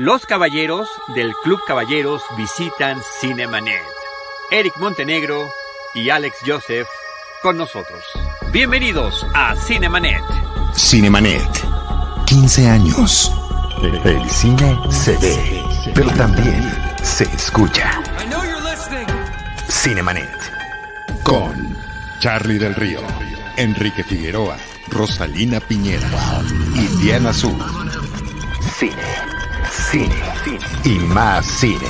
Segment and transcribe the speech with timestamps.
[0.00, 3.82] Los caballeros del Club Caballeros visitan Cinemanet.
[4.50, 5.46] Eric Montenegro
[5.94, 6.88] y Alex Joseph
[7.42, 8.02] con nosotros.
[8.50, 10.22] Bienvenidos a Cinemanet.
[10.74, 11.42] Cinemanet.
[12.24, 13.30] 15 años.
[14.02, 15.62] El cine se ve,
[15.94, 16.72] pero también
[17.02, 18.00] se escucha.
[19.68, 20.34] Cinemanet.
[21.22, 21.76] Con
[22.20, 23.02] Charlie del Río,
[23.58, 24.56] Enrique Figueroa,
[24.88, 26.08] Rosalina Piñera
[26.74, 27.62] y Diana Azul.
[28.78, 29.29] Cine
[29.70, 30.14] cine,
[30.84, 31.86] y más cine.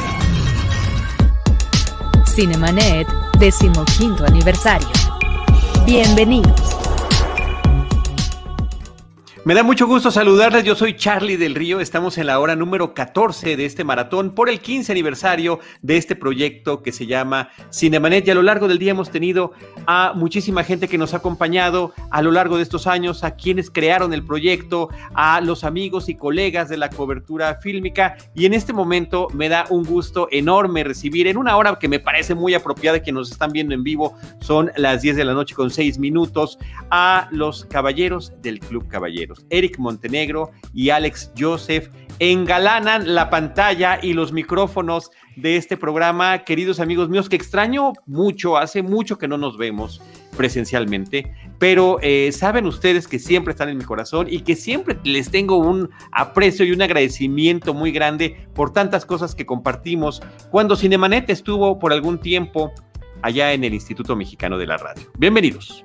[2.27, 4.89] Cinemanet, decimoquinto aniversario.
[5.85, 6.80] Bienvenidos.
[9.51, 12.95] Me da mucho gusto saludarles, yo soy Charlie del Río, estamos en la hora número
[12.95, 18.29] 14 de este maratón por el 15 aniversario de este proyecto que se llama Cinemanet.
[18.29, 19.51] Y a lo largo del día hemos tenido
[19.89, 23.73] a muchísima gente que nos ha acompañado a lo largo de estos años, a quienes
[23.73, 28.19] crearon el proyecto, a los amigos y colegas de la cobertura fílmica.
[28.37, 31.99] Y en este momento me da un gusto enorme recibir en una hora que me
[31.99, 35.57] parece muy apropiada que nos están viendo en vivo, son las 10 de la noche
[35.57, 36.57] con 6 minutos,
[36.93, 39.40] a los caballeros del Club Caballeros.
[39.51, 41.89] Eric Montenegro y Alex Joseph
[42.21, 48.59] engalanan la pantalla y los micrófonos de este programa, queridos amigos míos, que extraño mucho,
[48.59, 50.03] hace mucho que no nos vemos
[50.37, 55.31] presencialmente, pero eh, saben ustedes que siempre están en mi corazón y que siempre les
[55.31, 61.31] tengo un aprecio y un agradecimiento muy grande por tantas cosas que compartimos cuando Cinemanet
[61.31, 62.73] estuvo por algún tiempo
[63.23, 65.11] allá en el Instituto Mexicano de la Radio.
[65.19, 65.85] Bienvenidos.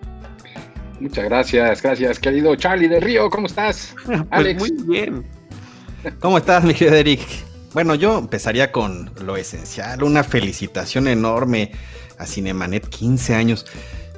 [0.99, 3.93] Muchas gracias, gracias, querido Charlie del Río, ¿cómo estás?
[4.05, 4.59] Pues Alex.
[4.59, 5.25] muy bien.
[6.19, 7.21] ¿Cómo estás, mi querido Eric?
[7.73, 11.71] Bueno, yo empezaría con lo esencial, una felicitación enorme
[12.17, 13.65] a Cinemanet, 15 años.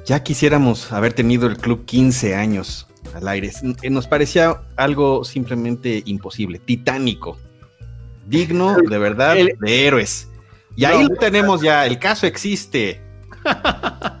[0.06, 3.50] Ya quisiéramos haber tenido el club 15 años al aire.
[3.90, 7.36] Nos parecía algo simplemente imposible, titánico,
[8.26, 10.28] digno de verdad de héroes.
[10.76, 13.00] Y ahí lo tenemos ya, el caso existe.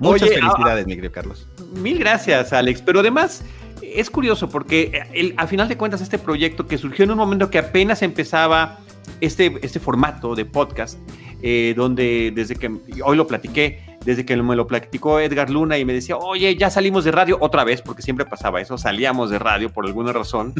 [0.00, 1.46] Muchas felicidades, mi querido Carlos.
[1.74, 2.82] Mil gracias, Alex.
[2.82, 3.44] Pero además,
[3.82, 7.50] es curioso porque el, a final de cuentas este proyecto que surgió en un momento
[7.50, 8.78] que apenas empezaba
[9.20, 10.98] este, este formato de podcast,
[11.42, 12.70] eh, donde desde que
[13.04, 16.70] hoy lo platiqué, desde que me lo platicó Edgar Luna y me decía, oye, ya
[16.70, 20.54] salimos de radio otra vez, porque siempre pasaba eso, salíamos de radio por alguna razón.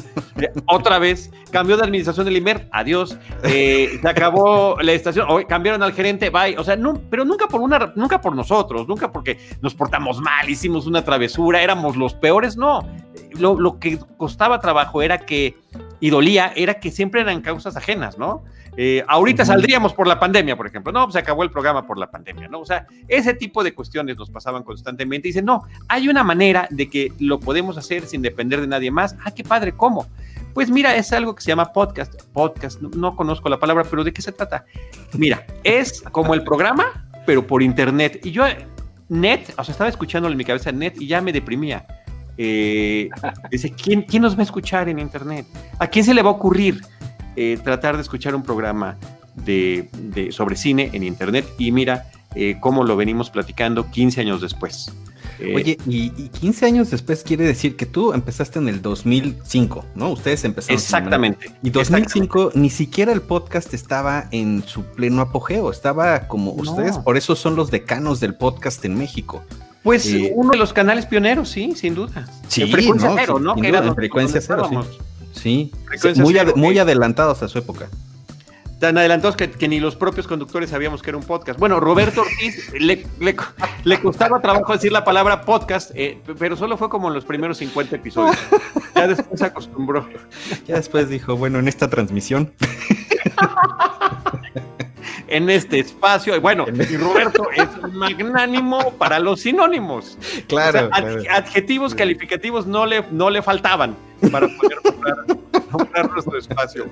[0.66, 3.16] otra vez, cambió de administración del IMER, adiós.
[3.44, 6.58] Eh, se acabó la estación, cambiaron al gerente, bye.
[6.58, 10.48] O sea, no, pero nunca por una, nunca por nosotros, nunca porque nos portamos mal,
[10.48, 12.86] hicimos una travesura, éramos los peores, no.
[13.38, 15.56] Lo, lo que costaba trabajo era que,
[15.98, 18.44] y dolía, era que siempre eran causas ajenas, ¿no?
[18.76, 20.92] Eh, ahorita saldríamos por la pandemia, por ejemplo.
[20.92, 22.60] No, se acabó el programa por la pandemia, ¿no?
[22.60, 25.28] O sea, ese tipo de cuestiones nos pasaban constantemente.
[25.28, 28.90] Y dicen, no, hay una manera de que lo podemos hacer sin depender de nadie
[28.90, 29.16] más.
[29.24, 30.06] Ah, qué padre, ¿cómo?
[30.54, 32.22] Pues mira, es algo que se llama podcast.
[32.32, 34.64] Podcast, no, conozco la palabra, pero ¿de qué se trata?
[35.14, 38.20] Mira, es como el programa, pero por internet.
[38.24, 38.44] Y yo,
[39.08, 41.86] net, o sea, estaba escuchándolo en mi cabeza net y ya me deprimía.
[42.36, 43.10] Eh,
[43.50, 45.46] dice, ¿quién, ¿quién nos va a escuchar en internet?
[45.78, 46.80] ¿A quién se le va a ocurrir?
[47.36, 48.96] Eh, tratar de escuchar un programa
[49.44, 49.88] de,
[50.32, 54.92] sobre cine en internet y mira eh, cómo lo venimos platicando 15 años después.
[55.38, 60.10] Eh, Oye, y, 15 años después quiere decir que tú empezaste en el 2005, ¿no?
[60.10, 60.78] Ustedes empezaron.
[60.78, 61.50] Exactamente.
[61.62, 67.16] Y 2005 ni siquiera el podcast estaba en su pleno apogeo, estaba como ustedes, por
[67.16, 69.42] eso son los decanos del podcast en México.
[69.82, 72.28] Pues uno de los canales pioneros, sí, sin duda.
[72.48, 73.54] Sí, frecuencia cero, ¿no?
[73.54, 74.76] Que era frecuencia cero, sí.
[75.40, 75.72] Sí,
[76.16, 77.88] muy, muy adelantados a su época.
[78.78, 81.58] Tan adelantados que, ni los propios conductores sabíamos que era un podcast.
[81.58, 83.06] Bueno, Roberto Ortiz le,
[83.84, 87.58] le, costaba trabajo decir la palabra podcast, eh, pero solo fue como en los primeros
[87.58, 88.36] 50 episodios.
[88.94, 90.08] Ya después se acostumbró.
[90.66, 92.52] Ya después dijo, bueno, en esta transmisión.
[95.28, 96.40] en este espacio.
[96.40, 100.18] Bueno, y Roberto es magnánimo para los sinónimos.
[100.46, 100.90] Claro.
[101.30, 103.96] Adjetivos calificativos no le, no le faltaban
[104.30, 104.78] para poder
[105.70, 106.86] comprar, nuestro espacio.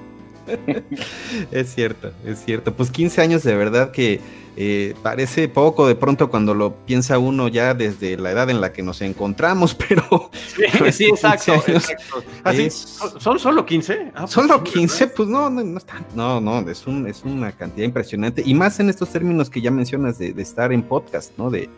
[1.51, 2.73] Es cierto, es cierto.
[2.75, 4.21] Pues 15 años de verdad que
[4.61, 8.73] eh, parece poco de pronto cuando lo piensa uno ya desde la edad en la
[8.73, 10.33] que nos encontramos, pero...
[10.33, 11.63] Sí, sí exacto.
[12.43, 14.11] Así, ¿Son solo 15?
[14.17, 17.87] Ah, pues solo 15, pues no, no, no, no, no es, un, es una cantidad
[17.87, 18.43] impresionante.
[18.45, 21.51] Y más en estos términos que ya mencionas de, estar en podcast, ¿no?
[21.51, 21.71] De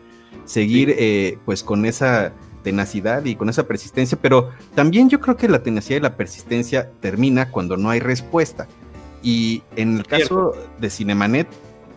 [0.45, 2.33] seguir eh, pues con esa
[2.63, 6.89] tenacidad y con esa persistencia, pero también yo creo que la tenacidad y la persistencia
[6.99, 8.67] termina cuando no hay respuesta.
[9.21, 11.47] Y en el caso de Cinemanet,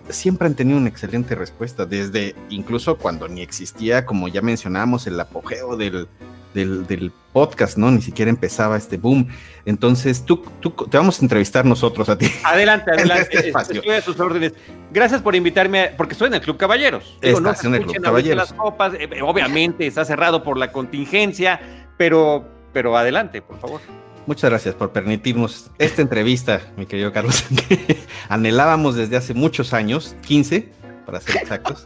[0.09, 5.19] siempre han tenido una excelente respuesta, desde incluso cuando ni existía, como ya mencionábamos, el
[5.19, 6.09] apogeo del,
[6.53, 7.91] del, podcast, ¿no?
[7.91, 9.27] Ni siquiera empezaba este boom.
[9.65, 12.31] Entonces, tú, tú te vamos a entrevistar nosotros a ti.
[12.45, 13.37] Adelante, adelante.
[13.37, 14.53] Este estoy a sus órdenes.
[14.93, 17.19] Gracias por invitarme, porque estoy en el Club Caballeros.
[17.21, 18.51] Digo, no en el Club Caballeros.
[18.51, 21.61] Las copas, eh, obviamente está cerrado por la contingencia,
[21.97, 23.81] pero, pero adelante, por favor.
[24.27, 27.99] Muchas gracias por permitirnos esta entrevista, mi querido Carlos, que
[28.29, 30.73] anhelábamos desde hace muchos años, 15,
[31.05, 31.85] para ser exactos.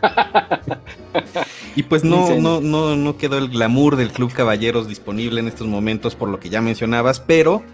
[1.76, 5.66] y pues no, no, no, no quedó el glamour del Club Caballeros disponible en estos
[5.66, 7.64] momentos, por lo que ya mencionabas, pero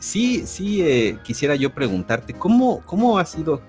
[0.00, 3.62] sí, sí eh, quisiera yo preguntarte, ¿cómo, ¿cómo ha sido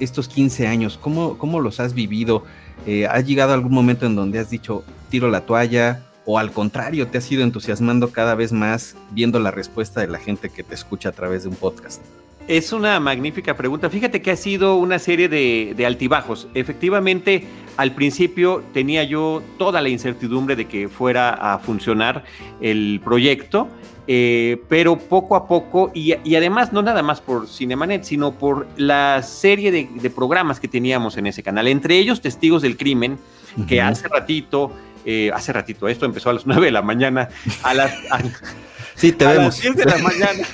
[0.00, 0.98] estos 15 años?
[1.00, 2.42] ¿Cómo, cómo los has vivido?
[2.86, 6.09] Eh, ¿Ha llegado algún momento en donde has dicho, tiro la toalla?
[6.26, 10.18] ¿O al contrario, te has ido entusiasmando cada vez más viendo la respuesta de la
[10.18, 12.02] gente que te escucha a través de un podcast?
[12.50, 13.88] Es una magnífica pregunta.
[13.88, 16.48] Fíjate que ha sido una serie de, altibajos.
[16.54, 17.46] Efectivamente,
[17.76, 22.24] al principio tenía yo toda la incertidumbre de que fuera a funcionar
[22.60, 23.68] el proyecto,
[24.08, 29.22] eh, pero poco a poco, y, además no nada más por Cinemanet, sino por la
[29.22, 33.16] serie de, programas que teníamos en ese canal, entre ellos Testigos del Crimen,
[33.68, 34.72] que hace ratito,
[35.04, 37.28] eh, hace ratito, esto empezó a las 9 de la mañana,
[37.62, 37.92] a las,
[38.94, 39.56] sí, te vemos.
[39.56, 40.46] las 10 de la mañana.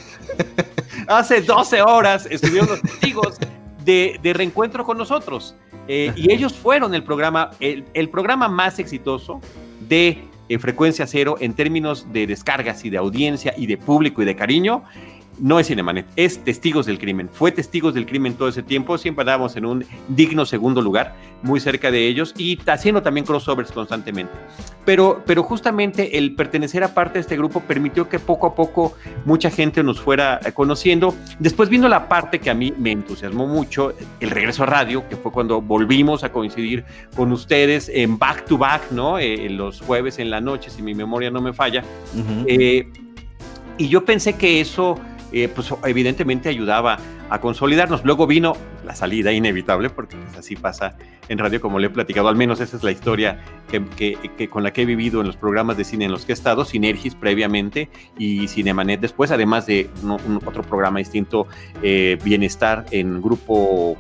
[1.07, 3.39] hace 12 horas estuvieron los testigos
[3.85, 5.55] de, reencuentro con nosotros.
[5.89, 9.41] Eh, y ellos fueron el programa, el, programa más exitoso
[9.81, 14.25] de eh, Frecuencia Cero en términos de descargas y de audiencia y de público y
[14.25, 14.83] de cariño
[15.39, 17.29] no es Cinemanet, es Testigos del Crimen.
[17.33, 21.61] Fue Testigos del Crimen todo ese tiempo, siempre andábamos en un digno segundo lugar, muy
[21.61, 24.33] cerca de ellos y haciendo también crossovers constantemente.
[24.85, 28.95] Pero, pero justamente el pertenecer a parte de este grupo permitió que poco a poco
[29.25, 31.15] mucha gente nos fuera eh, conociendo.
[31.39, 35.17] Después vino la parte que a mí me entusiasmó mucho, el regreso a radio, que
[35.17, 36.85] fue cuando volvimos a coincidir
[37.15, 39.19] con ustedes en back to back, ¿no?
[39.19, 41.83] Eh, los jueves en la noche, si mi memoria no me falla.
[42.47, 42.89] Eh,
[43.79, 44.99] y yo pensé que eso
[45.39, 46.97] eh, pues evidentemente ayudaba
[47.29, 48.03] a consolidarnos.
[48.07, 48.57] Luego vino
[48.87, 50.97] la salida inevitable, porque pues, así pasa
[51.29, 54.73] en radio, como le he platicado, al menos esa es la historia que, con la
[54.73, 57.91] que he vivido en los programas de cine en los que he estado, Sinergis previamente
[58.17, 59.91] y Cinemanet después, además de
[60.47, 61.47] otro programa distinto,
[61.83, 63.95] eh, Bienestar en grupo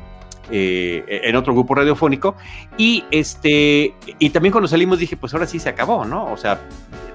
[0.50, 2.34] eh, en otro grupo radiofónico.
[2.78, 6.32] Y este, y también cuando salimos dije, pues ahora sí se acabó, ¿no?
[6.32, 6.62] O sea,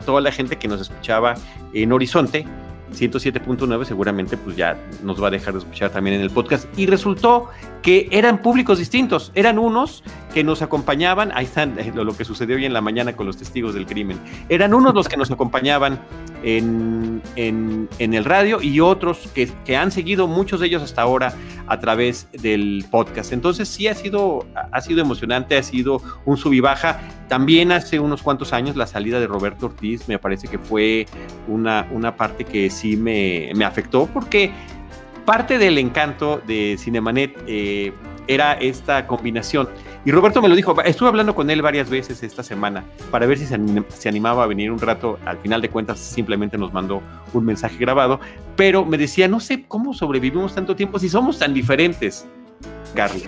[0.05, 1.33] toda la gente que nos escuchaba
[1.73, 2.45] en Horizonte
[2.91, 6.67] 107.9 seguramente pues ya nos va a dejar de escuchar también en el podcast.
[6.77, 7.49] Y resultó
[7.81, 10.03] que eran públicos distintos, eran unos
[10.33, 13.37] que nos acompañaban, ahí están eh, lo, que sucedió hoy en la mañana con los
[13.37, 15.99] testigos del crimen, eran unos los que nos acompañaban
[16.43, 17.21] en,
[17.99, 21.33] el radio y otros que, que, han seguido, muchos de ellos hasta ahora,
[21.67, 23.31] a través del podcast.
[23.31, 26.99] Entonces sí ha sido, ha sido emocionante, ha sido un sub y baja.
[27.27, 31.05] También hace unos cuantos años la salida de Roberto Ortiz me parece que fue
[31.47, 34.51] una, una parte que sí me, me afectó porque
[35.25, 37.93] parte del encanto de Cinemanet eh,
[38.27, 39.69] era esta combinación.
[40.03, 43.37] Y Roberto me lo dijo, estuve hablando con él varias veces esta semana para ver
[43.37, 45.19] si se, animaba a venir un rato.
[45.25, 47.03] Al final de cuentas simplemente nos mandó
[47.33, 48.19] un mensaje grabado,
[48.55, 52.25] pero me decía, no sé cómo sobrevivimos tanto tiempo si somos tan diferentes,
[52.95, 53.25] Carly.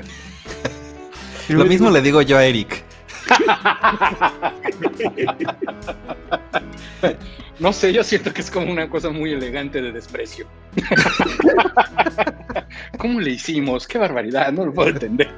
[1.49, 2.83] lo mismo le digo yo a Eric.
[7.59, 10.47] No sé, yo siento que es como una cosa muy elegante de desprecio.
[12.97, 13.87] ¿Cómo le hicimos?
[13.87, 14.51] ¡Qué barbaridad!
[14.51, 15.29] No lo puedo entender.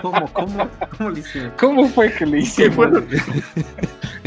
[0.00, 1.52] ¿Cómo, cómo, cómo le hicimos?
[1.58, 2.88] ¿Cómo fue que le hicimos?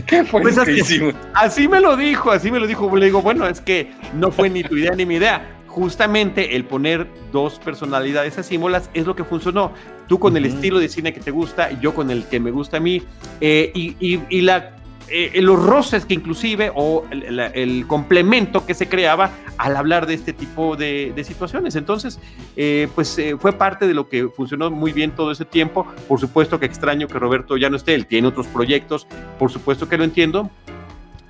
[0.06, 1.16] ¿Qué fue pues que hicimos?
[1.34, 2.94] Así me lo dijo, así me lo dijo.
[2.96, 6.64] Le digo, bueno, es que no fue ni tu idea ni mi idea justamente el
[6.64, 9.74] poner dos personalidades asímolas es lo que funcionó.
[10.08, 12.78] Tú con el estilo de cine que te gusta, yo con el que me gusta
[12.78, 13.04] a mí,
[13.42, 14.72] eh, y, la
[15.10, 20.34] eh, los roces que inclusive o el, complemento que se creaba al hablar de este
[20.34, 21.76] tipo de, situaciones.
[21.76, 22.20] Entonces,
[22.56, 25.86] eh, pues fue parte de lo que funcionó muy bien todo ese tiempo.
[26.08, 29.08] Por supuesto que extraño que Roberto ya no esté, él tiene otros proyectos,
[29.40, 30.50] por supuesto que lo entiendo,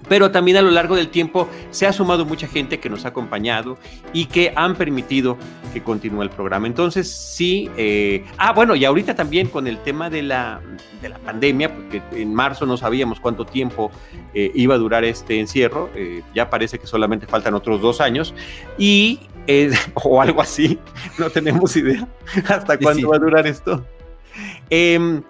[0.07, 3.09] pero también a lo largo del tiempo se ha sumado mucha gente que nos ha
[3.09, 3.77] acompañado
[4.13, 5.37] y que han permitido
[5.73, 6.67] que continúe el programa.
[6.67, 10.61] Entonces, sí, eh, ah, bueno, y ahorita también con el tema de la,
[11.01, 13.91] de la pandemia, porque en marzo no sabíamos cuánto tiempo
[14.33, 18.33] eh, iba a durar este encierro, eh, ya parece que solamente faltan otros dos años,
[18.77, 19.19] y,
[19.95, 20.79] o algo así,
[21.19, 22.07] no tenemos idea
[22.47, 23.85] hasta cuándo va a durar esto.
[24.69, 25.21] Em,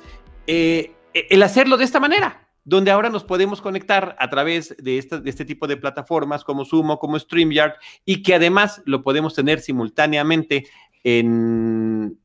[0.47, 5.67] el hacerlo de esta manera, donde ahora nos podemos conectar a través de, este tipo
[5.67, 10.67] de plataformas como Zoom como StreamYard y que además lo podemos tener simultáneamente
[11.03, 12.17] en,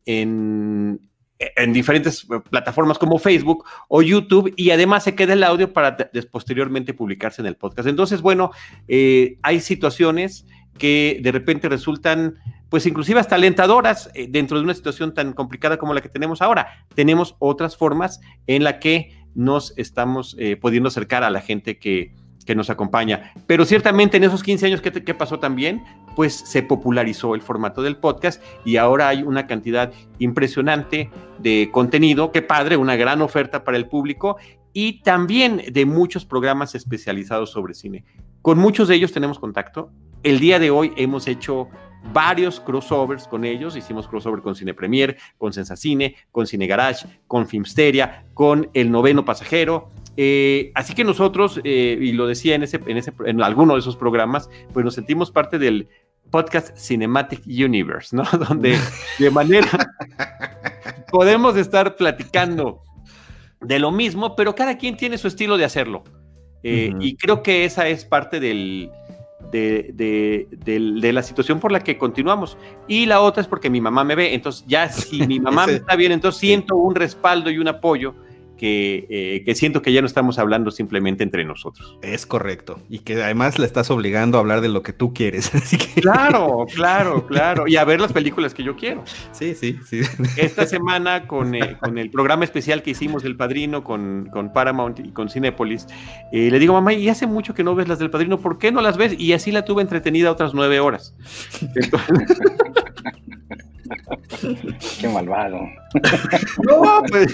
[1.40, 5.96] en diferentes eh, plataformas como Facebook o YouTube y además se queda el audio para
[6.30, 7.88] posteriormente publicarse en el podcast.
[7.88, 8.50] Entonces, bueno,
[8.88, 10.46] eh, hay situaciones
[10.78, 12.36] que de repente resultan,
[12.68, 16.42] pues inclusive hasta alentadoras eh, dentro de una situación tan complicada como la que tenemos
[16.42, 16.86] ahora.
[16.94, 22.12] Tenemos otras formas en la que nos estamos pudiendo acercar a la gente que,
[22.50, 23.32] que nos acompaña.
[23.46, 25.84] Pero ciertamente en esos 15 años, ¿qué, ¿qué, pasó también?
[26.16, 32.32] Pues se popularizó el formato del podcast y ahora hay una cantidad impresionante de contenido,
[32.32, 34.36] qué padre, una gran oferta para el público
[34.72, 38.04] y también de muchos programas especializados sobre cine.
[38.42, 39.92] Con muchos de ellos tenemos contacto.
[40.22, 41.68] El día de hoy hemos hecho
[42.12, 43.76] varios crossovers con ellos.
[43.76, 49.24] Hicimos crossover con Cine Premier, con Sensacine, con Cine Garage, con Filmsteria, con El Noveno
[49.24, 49.90] Pasajero.
[50.16, 53.80] Eh, así que nosotros, eh, y lo decía en, ese, en, ese, en alguno de
[53.80, 55.88] esos programas, pues nos sentimos parte del
[56.30, 58.24] podcast Cinematic Universe, ¿no?
[58.48, 58.78] Donde
[59.18, 59.68] de manera
[61.10, 62.82] podemos estar platicando
[63.60, 66.04] de lo mismo, pero cada quien tiene su estilo de hacerlo.
[66.62, 68.90] Eh, y creo que esa es parte del,
[69.50, 72.56] de, de, de, la situación por la que continuamos.
[72.88, 74.34] Y la otra es porque mi mamá me ve.
[74.34, 78.14] Entonces, ya si mi mamá me está bien, entonces siento un respaldo y un apoyo
[78.62, 81.98] eh, que, siento que ya no estamos hablando simplemente entre nosotros.
[82.02, 82.80] Es correcto.
[82.88, 85.50] Y que además le estás obligando a hablar de lo que tú quieres.
[86.00, 87.66] Claro, claro, claro.
[87.66, 89.04] Y a ver las películas que yo quiero.
[89.32, 90.00] Sí, sí, sí.
[90.36, 95.00] Esta semana con, eh, con el programa especial que hicimos del Padrino con, con Paramount
[95.00, 95.86] y con Cinepolis,
[96.32, 98.72] eh, le digo, mamá, y hace mucho que no ves las del Padrino, ¿por qué
[98.72, 99.18] no las ves?
[99.18, 101.14] Y así la tuve entretenida otras nueve horas.
[105.00, 105.60] Qué malvado.
[106.62, 107.32] no, pues.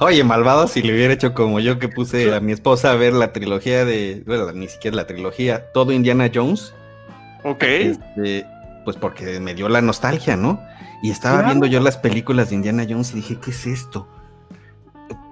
[0.00, 3.12] Oye, malvado si le hubiera hecho como yo que puse a mi esposa a ver
[3.12, 6.74] la trilogía de, bueno, ni siquiera la trilogía, todo Indiana Jones.
[7.44, 7.62] Ok.
[7.62, 8.46] Este,
[8.84, 10.60] pues porque me dio la nostalgia, ¿no?
[11.02, 14.08] Y estaba viendo yo las películas de Indiana Jones y dije, ¿qué es esto?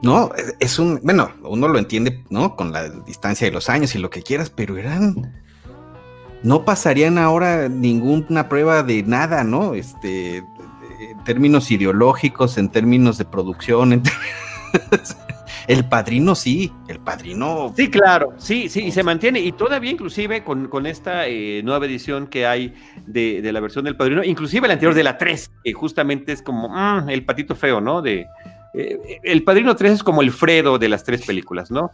[0.02, 2.56] No, es un, bueno, uno lo entiende, ¿no?
[2.56, 5.32] Con la distancia de los años y lo que quieras, pero eran
[6.42, 9.74] no pasarían ahora ninguna prueba de nada, ¿no?
[9.74, 14.02] Este, en términos ideológicos, en términos de producción,
[15.66, 17.72] El padrino sí, el padrino.
[17.76, 19.38] Sí, claro, sí, sí, y se mantiene.
[19.38, 22.74] Y todavía, inclusive, con, con esta eh, nueva edición que hay
[23.06, 26.42] de, de, la versión del padrino, inclusive la anterior de la 3, que justamente es
[26.42, 28.02] como mm, el patito feo, ¿no?
[28.02, 28.26] De,
[28.72, 31.90] eh, el Padrino 3 es como el Fredo de las tres películas, ¿no?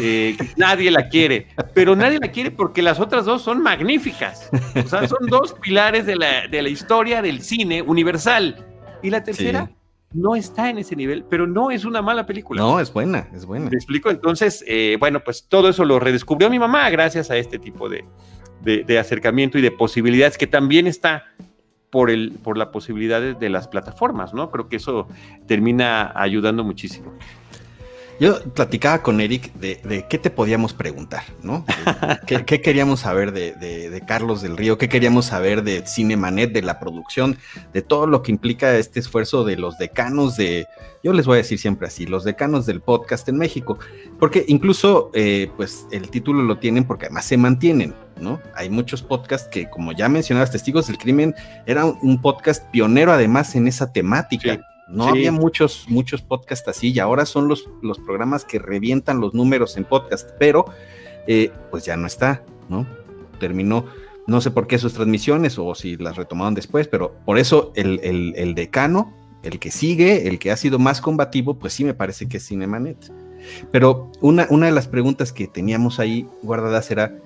[0.00, 4.48] Eh, nadie la quiere, pero nadie la quiere porque las otras dos son magníficas.
[4.84, 8.64] O sea, son dos pilares de la, historia del cine universal.
[9.02, 9.70] Y la tercera
[10.12, 12.60] no está en ese nivel, pero no es una mala película.
[12.60, 13.70] No, es buena, es buena.
[13.70, 14.10] ¿Me explico?
[14.10, 18.04] Entonces, eh, bueno, pues todo eso lo redescubrió mi mamá gracias a este tipo de,
[18.62, 21.24] de acercamiento y de posibilidades que también está
[21.90, 24.50] por, el, por la posibilidad de, las plataformas, ¿no?
[24.50, 25.08] Creo que eso
[25.46, 27.12] termina ayudando muchísimo.
[28.20, 31.64] Yo platicaba con Eric de, qué te podíamos preguntar, ¿no?
[32.26, 34.76] ¿Qué, queríamos saber de, Carlos del Río?
[34.76, 37.38] ¿Qué queríamos saber de Cinemanet, de la producción,
[37.72, 40.66] de todo lo que implica este esfuerzo de los decanos de,
[41.02, 43.78] yo les voy a decir siempre así, los decanos del podcast en México?
[44.18, 48.38] Porque incluso, eh, pues, el título lo tienen porque además se mantienen, ¿no?
[48.54, 51.34] Hay muchos podcasts que, como ya mencionabas, Testigos del Crimen
[51.64, 54.60] era un, podcast pionero además en esa temática.
[54.92, 59.34] No había muchos, muchos podcasts así y ahora son los, los programas que revientan los
[59.34, 60.64] números en podcast, pero
[61.26, 62.86] eh, pues ya no está, ¿no?
[63.38, 63.86] Terminó,
[64.26, 68.00] no sé por qué sus transmisiones o si las retomaron después, pero por eso el,
[68.02, 72.28] el, decano, el que sigue, el que ha sido más combativo, pues sí me parece
[72.28, 73.12] que es Cinemanet.
[73.70, 77.16] Pero una, una de las preguntas que teníamos ahí guardadas era,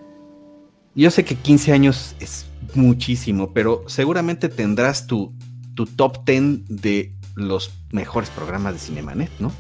[0.95, 5.33] yo sé que 15 años es muchísimo, pero seguramente tendrás tu,
[5.75, 9.53] tu top 10 de los mejores programas de Cinemanet, ¿no?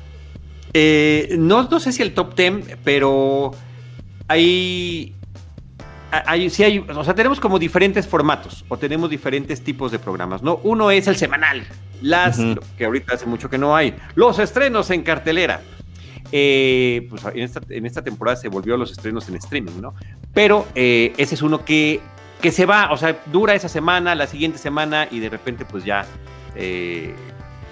[0.72, 3.52] Eh, no, no sé si el top 10, pero
[4.26, 5.14] hay,
[6.10, 10.42] hay, sí hay, o sea, tenemos como diferentes formatos o tenemos diferentes tipos de programas,
[10.42, 10.60] ¿no?
[10.64, 11.64] Uno es el semanal,
[12.02, 12.38] las,
[12.76, 15.62] que ahorita hace mucho que no hay, los estrenos en cartelera.
[16.32, 19.94] Eh, pues en esta, en esta, temporada se volvió a los estrenos en streaming, ¿no?
[20.32, 22.00] Pero eh, ese es uno que,
[22.40, 25.84] que se va, o sea, dura esa semana, la siguiente semana y de repente pues
[25.84, 26.04] ya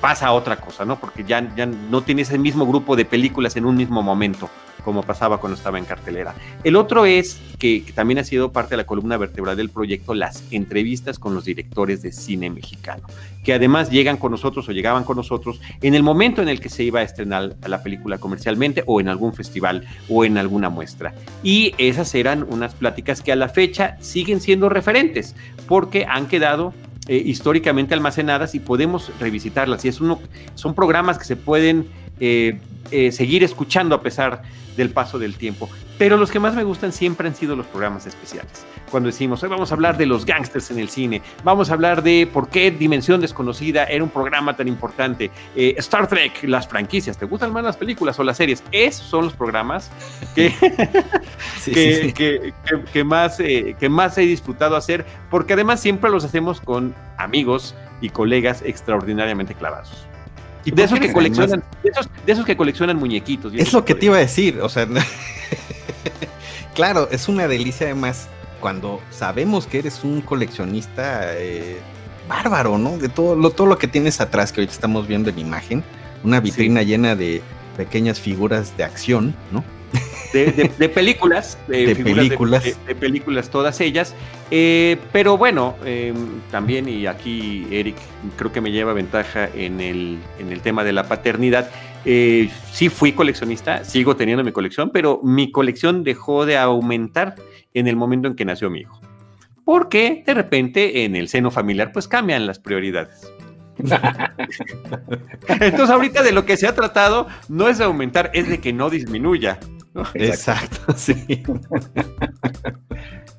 [0.02, 0.98] pasa otra cosa, ¿no?
[0.98, 4.50] Porque ya, ya no tiene ese mismo grupo de películas en un mismo momento,
[4.84, 6.34] como pasaba cuando estaba en cartelera.
[6.64, 10.42] El otro es que, también ha sido parte de la columna vertebral del proyecto, las
[10.50, 13.06] entrevistas con los directores de cine mexicano,
[13.44, 16.68] que además llegan con nosotros o llegaban con nosotros en el momento en el que
[16.68, 21.14] se iba a estrenar la película comercialmente o en algún festival o en alguna muestra.
[21.44, 25.36] Y esas eran unas pláticas que a la fecha siguen siendo referentes,
[25.68, 26.74] porque han quedado
[27.08, 29.84] eh, históricamente almacenadas y podemos revisitarlas.
[29.84, 30.20] Y es uno,
[30.54, 31.86] son programas que se pueden
[32.24, 32.58] eh,
[32.92, 34.42] eh, seguir escuchando a pesar
[34.76, 35.68] del paso del tiempo.
[35.98, 38.64] Pero los que más me gustan siempre han sido los programas especiales.
[38.90, 42.02] Cuando decimos, hoy vamos a hablar de los gangsters en el cine, vamos a hablar
[42.02, 47.16] de por qué Dimensión Desconocida era un programa tan importante, eh, Star Trek, las franquicias,
[47.18, 48.62] ¿te gustan más las películas o las series?
[48.70, 49.90] Esos son los programas
[50.34, 50.50] que,
[51.60, 52.12] Sí, que, sí, sí.
[52.12, 56.60] que- que- que más, eh, que más he disfrutado hacer, porque además siempre los hacemos
[56.60, 60.06] con amigos y colegas extraordinariamente clavados.
[60.64, 63.52] ¿Y De esos que coleccionan, de esos, de esos que coleccionan muñequitos.
[63.54, 64.86] Es lo que te iba a decir, o sea,
[66.74, 68.28] claro, es una delicia además
[68.60, 71.78] cuando sabemos que eres un coleccionista eh,
[72.28, 72.96] bárbaro, ¿no?
[72.96, 75.82] De todo lo, todo lo que tienes atrás, que ahorita estamos viendo en imagen,
[76.22, 77.42] una vitrina llena de
[77.76, 79.64] pequeñas figuras de acción, ¿no?
[80.32, 82.64] De, de- de películas, de, películas.
[82.64, 84.14] de, de películas todas ellas.
[84.50, 86.12] Eh, pero bueno, eh,
[86.50, 87.96] también, y aquí Eric
[88.36, 91.70] creo que me lleva ventaja en el, en el tema de la paternidad.
[92.04, 97.34] eh, sí fui coleccionista, sigo teniendo mi colección, pero mi colección dejó de aumentar
[97.74, 99.00] en el momento en que nació mi hijo.
[99.64, 103.30] Porque de repente en el seno familiar pues cambian las prioridades.
[105.48, 108.72] Entonces ahorita de lo que se ha tratado no es de aumentar, es de que
[108.72, 109.58] no disminuya.
[110.14, 111.42] Exacto, sí.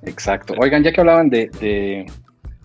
[0.03, 0.53] Exacto.
[0.60, 2.05] Oigan, ya que hablaban de, de-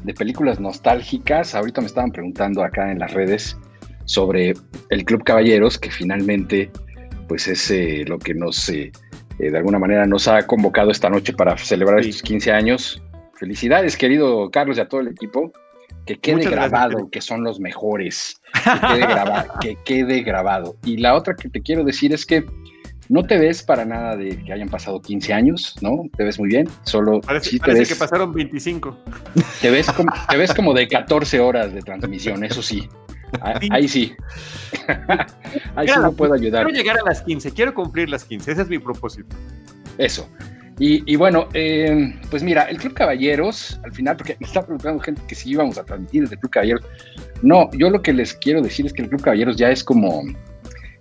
[0.05, 3.59] de películas nostálgicas, ahorita me estaban preguntando acá en las redes
[4.05, 4.55] sobre
[4.91, 6.71] el Club Caballeros, que finalmente,
[7.27, 8.93] pues es eh, lo que nos, eh,
[9.41, 12.11] eh, de alguna manera, nos ha convocado esta noche para celebrar Sí.
[12.11, 13.03] estos 15 años.
[13.35, 15.53] Felicidades, querido Carlos, y a todo el equipo.
[16.07, 18.41] Que quede Muchas grabado, que son los mejores.
[18.65, 20.77] Que quede, que quede grabado.
[20.85, 22.47] Y la otra que te quiero decir es que
[23.09, 26.05] no te ves para nada de que hayan pasado 15 años, ¿no?
[26.17, 28.99] Te ves muy bien, solo Parece, sí te parece ves, que pasaron 25.
[29.61, 32.89] te ves como, te ves como de 14 horas de transmisión, eso sí.
[33.41, 33.69] Ah, Sí.
[33.71, 34.15] Ahí sí.
[35.77, 36.65] Ahí sí no puedo ayudar.
[36.65, 39.37] Quiero llegar a las 15, quiero cumplir las 15, ese es mi propósito.
[39.99, 40.29] Eso.
[40.79, 45.03] Y, y bueno, eh, pues mira, el Club Caballeros, al final, porque me está preguntando
[45.03, 46.85] gente que si íbamos a transmitir desde el Club Caballeros.
[47.43, 50.23] No, yo lo que les quiero decir es que el Club Caballeros ya es como,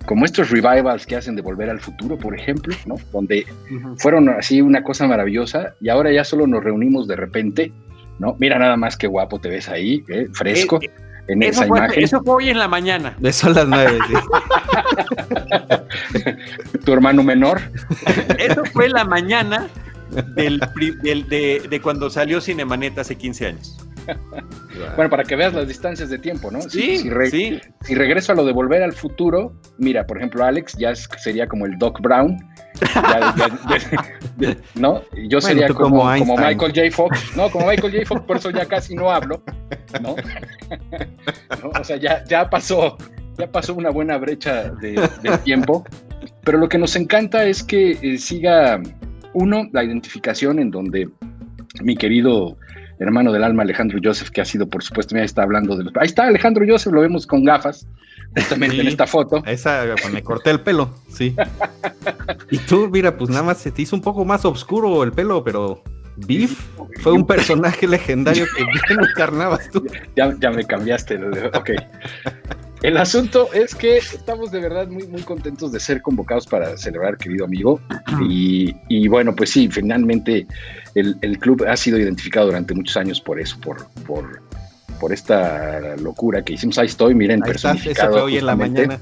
[0.07, 2.95] como estos revivals que hacen de Volver al Futuro, por ejemplo, ¿no?
[3.11, 3.45] Donde
[3.97, 7.71] fueron así una cosa maravillosa y ahora ya solo nos reunimos de repente,
[8.17, 8.35] ¿no?
[8.39, 10.27] Mira nada más qué guapo te ves ahí, ¿eh?
[10.33, 10.89] fresco, Eh,
[11.29, 12.03] en Eso esa fue, imagen.
[12.03, 13.13] eso fue hoy en la mañana.
[13.19, 14.13] De son las nueve, sí.
[16.85, 17.59] Tu hermano menor.
[18.39, 19.67] Eso fue la mañana
[20.35, 23.77] del, pri- del- de, de cuando salió Cinemanet hace 15 años.
[24.95, 26.61] Bueno, para que veas las distancias de tiempo, ¿no?
[26.61, 27.59] Si- Sí, si re- sí.
[27.81, 31.47] si regreso a lo de volver al futuro, mira, por ejemplo, Alex ya es- sería
[31.47, 32.37] como el Doc Brown.
[32.95, 33.79] Ya- ya-
[34.37, 35.01] ya- ¿No?
[35.27, 36.37] Yo sería como, como.
[36.37, 36.91] Michael J.
[36.91, 37.35] Fox.
[37.35, 38.05] No, como Michael J.
[38.05, 39.41] Fox, por eso ya casi no hablo.
[40.01, 40.15] ¿no?
[41.63, 41.69] ¿No?
[41.79, 42.97] O sea, ya, ya pasó,
[43.37, 45.09] ya pasó una buena brecha de,
[45.43, 45.83] tiempo.
[46.43, 48.79] Pero lo que nos encanta es que eh, siga,
[49.33, 51.09] uno, la identificación en donde
[51.81, 52.57] mi querido
[52.99, 55.93] hermano del alma Alejandro Joseph, que ha sido, por supuesto, mira, está hablando de los...
[55.97, 57.87] Ahí está Alejandro Joseph, lo vemos con gafas,
[58.35, 59.43] justamente en esta foto.
[59.45, 61.35] Esa, me corté el pelo, sí.
[62.51, 65.43] Y tú, mira, pues nada más se te hizo un poco más oscuro el pelo,
[65.43, 65.83] pero
[66.17, 66.59] Beef
[67.01, 69.85] fue un personaje legendario que bien encarnabas tú.
[70.15, 71.19] Ya, ya me cambiaste.
[71.53, 71.71] Ok.
[72.83, 77.17] El asunto es que estamos de verdad muy, muy contentos de ser convocados para celebrar,
[77.17, 77.81] querido amigo.
[78.29, 80.45] Y, y bueno, pues sí, finalmente
[80.93, 84.41] el, el club ha sido identificado durante muchos años por eso, por, por,
[84.99, 86.77] por esta locura que hicimos.
[86.77, 88.11] Ahí estoy, miren, Ahí está, eso personificado.
[88.13, 88.99] fue hoy en la mañana,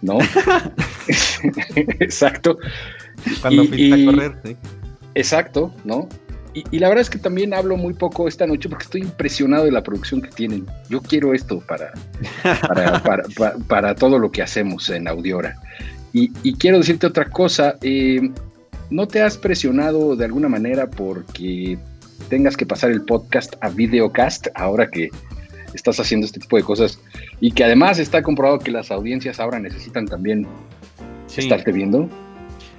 [0.00, 0.18] ¿No?
[1.76, 2.58] Exacto.
[3.42, 4.36] cuando Y- fuiste y- a correr.
[4.44, 4.56] sí.
[5.14, 6.08] Exacto, ¿no?
[6.54, 9.64] Y, y la verdad es que también hablo muy poco esta noche porque estoy impresionado
[9.66, 10.66] de la producción que tienen.
[10.88, 11.92] Yo quiero esto para,
[12.42, 15.54] para, para, para- para todo lo que hacemos en Audiora.
[16.12, 18.30] Y, y quiero decirte otra cosa, eh,
[18.90, 21.78] ¿no te has presionado de alguna manera porque
[22.28, 25.10] tengas que pasar el podcast a videocast ahora que
[25.72, 26.98] estás haciendo este tipo de cosas
[27.40, 30.46] y que además está comprobado que las audiencias ahora necesitan también
[31.28, 31.42] Sí.
[31.42, 32.08] estarte viendo?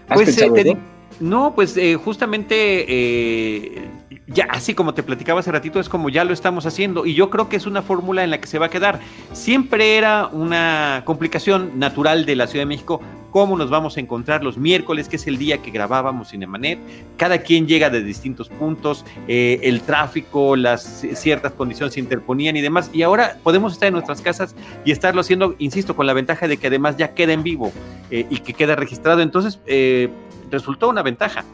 [0.09, 0.77] ¿Has Pues, eh, pensado te eso?
[1.21, 3.87] No, pues eh, justamente eh,
[4.33, 7.29] ya así como te platicaba hace ratito, es como ya lo estamos haciendo y yo
[7.29, 8.99] creo que es una fórmula en la que se va a quedar.
[9.33, 14.43] Siempre era una complicación natural de la Ciudad de México cómo nos vamos a encontrar
[14.43, 16.79] los miércoles, que es el día que grabábamos Cinemanet.
[17.17, 22.61] Cada quien llega de distintos puntos, eh, el tráfico, las ciertas condiciones se interponían y
[22.61, 22.91] demás.
[22.93, 26.57] Y ahora podemos estar en nuestras casas y estarlo haciendo, insisto, con la ventaja de
[26.57, 27.71] que además ya queda en vivo
[28.11, 29.21] eh, y que queda registrado.
[29.21, 30.09] Entonces, eh,
[30.51, 31.45] resultó una ventaja.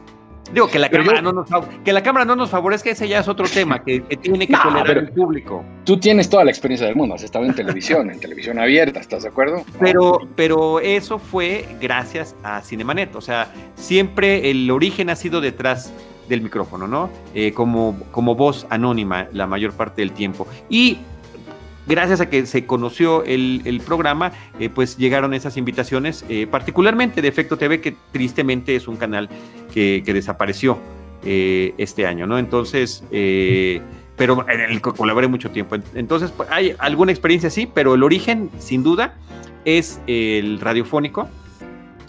[0.53, 1.47] Digo, que la, cámara no nos,
[1.83, 4.97] que la cámara no nos favorezca, ese ya es otro tema que, tiene que tolerar
[4.97, 5.63] el público.
[5.83, 9.23] Tú tienes toda la experiencia del mundo, has estado en televisión, en televisión abierta, ¿estás
[9.23, 9.63] de acuerdo?
[9.79, 15.93] Pero, pero eso fue gracias a Cinemanet, o sea, siempre el origen ha sido detrás
[16.29, 17.09] del micrófono, ¿no?
[17.33, 20.47] Eh, como, como voz anónima la mayor parte del tiempo.
[20.69, 20.97] Y
[21.87, 27.27] gracias a que se conoció el, programa, eh, pues llegaron esas invitaciones, eh, particularmente de
[27.27, 29.29] Efecto TV, que tristemente es un canal
[29.73, 30.77] que, desapareció
[31.23, 32.37] eh, este año, ¿no?
[32.37, 33.03] Entonces,
[34.15, 35.75] pero en el que colaboré mucho tiempo.
[35.93, 39.15] Entonces, pues, hay alguna experiencia sí, pero el origen, sin duda,
[39.63, 41.27] es el radiofónico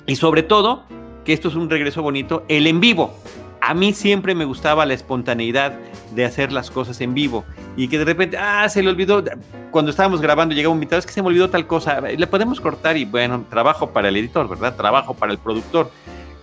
[0.06, 0.84] y sobre todo,
[1.24, 3.14] que esto es un regreso bonito, el en vivo
[3.60, 5.78] a mí siempre me gustaba la espontaneidad
[6.14, 7.44] de hacer las cosas en vivo
[7.76, 9.22] y que de repente, ah, se le olvidó,
[9.70, 12.60] cuando estábamos grabando llegaba un invitado, es que se me olvidó tal cosa, le podemos
[12.60, 14.74] cortar y bueno, trabajo para el editor, ¿verdad?
[14.76, 15.90] Trabajo para el productor.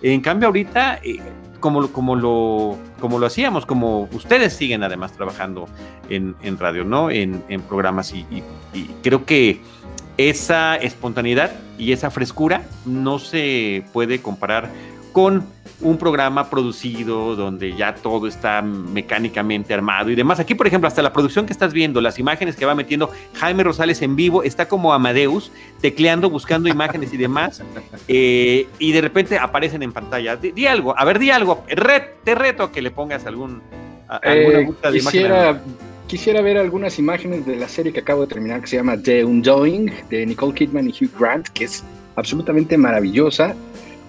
[0.01, 1.19] En cambio ahorita, eh,
[1.59, 5.67] como, como, lo, como lo hacíamos, como ustedes siguen además trabajando
[6.09, 7.09] en, radio, ¿no?
[7.09, 8.25] En, programas y
[9.01, 9.61] creo que
[10.17, 14.69] esa espontaneidad y esa frescura no se puede comparar
[15.11, 15.43] con
[15.81, 20.39] un programa producido donde ya todo está mecánicamente armado y demás.
[20.39, 23.63] Aquí, por ejemplo, hasta la producción que estás viendo, las imágenes que va metiendo Jaime
[23.63, 27.61] Rosales en vivo, está como Amadeus, tecleando, buscando imágenes y demás,
[28.07, 30.35] eh, y de repente aparecen en pantalla.
[30.37, 31.63] Di, algo, a ver, di algo.
[32.23, 33.61] te reto a que le pongas algún,
[34.07, 35.61] alguna eh, de quisiera,
[36.07, 39.25] quisiera ver algunas imágenes de la serie que acabo de terminar, que se llama The
[39.25, 41.83] Undoing, de Nicole Kidman y Hugh Grant, que es
[42.15, 43.53] absolutamente maravillosa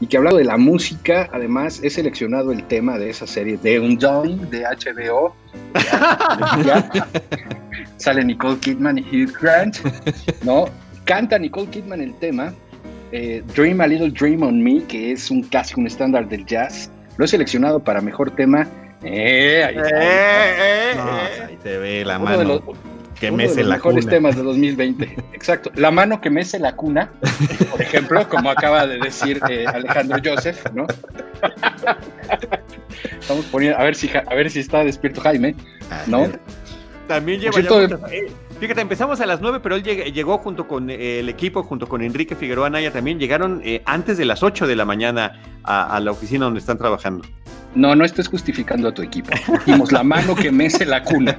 [0.01, 3.81] y que hablando de la música, además he seleccionado el tema de esa serie de
[3.81, 5.35] Undying de HBO.
[7.97, 9.79] Sale Nicole Kidman y Hugh Grant,
[10.43, 10.67] ¿no?
[11.05, 12.53] Canta Nicole Kidman el tema
[13.13, 16.91] eh, Dream a Little Dream on Me, que es un casi un estándar del jazz.
[17.17, 18.67] Lo he seleccionado para mejor tema.
[19.03, 21.01] Eh, ahí, está, eh,
[21.49, 22.63] ahí se ve la mano
[23.19, 25.17] que Uno de los mejores temas de 2020.
[25.33, 25.71] Exacto.
[25.75, 27.11] La mano que mece la cuna,
[27.71, 30.87] por ejemplo, como acaba de decir eh, Alejandro Joseph, ¿no?
[33.21, 35.55] Estamos poniendo, a ver si a ver si está despierto Jaime,
[36.07, 36.29] ¿no?
[37.07, 37.59] También lleva
[38.11, 41.87] eh, Fíjate, empezamos a las 9, pero él llegó junto con eh, el equipo, junto
[41.89, 46.11] con Enrique Figueroa Naya también, llegaron antes de las 8 de la mañana a la
[46.11, 47.25] oficina donde están trabajando.
[47.77, 49.31] No, no estés justificando a tu equipo.
[49.67, 51.39] Dijimos la mano que mece la cuna.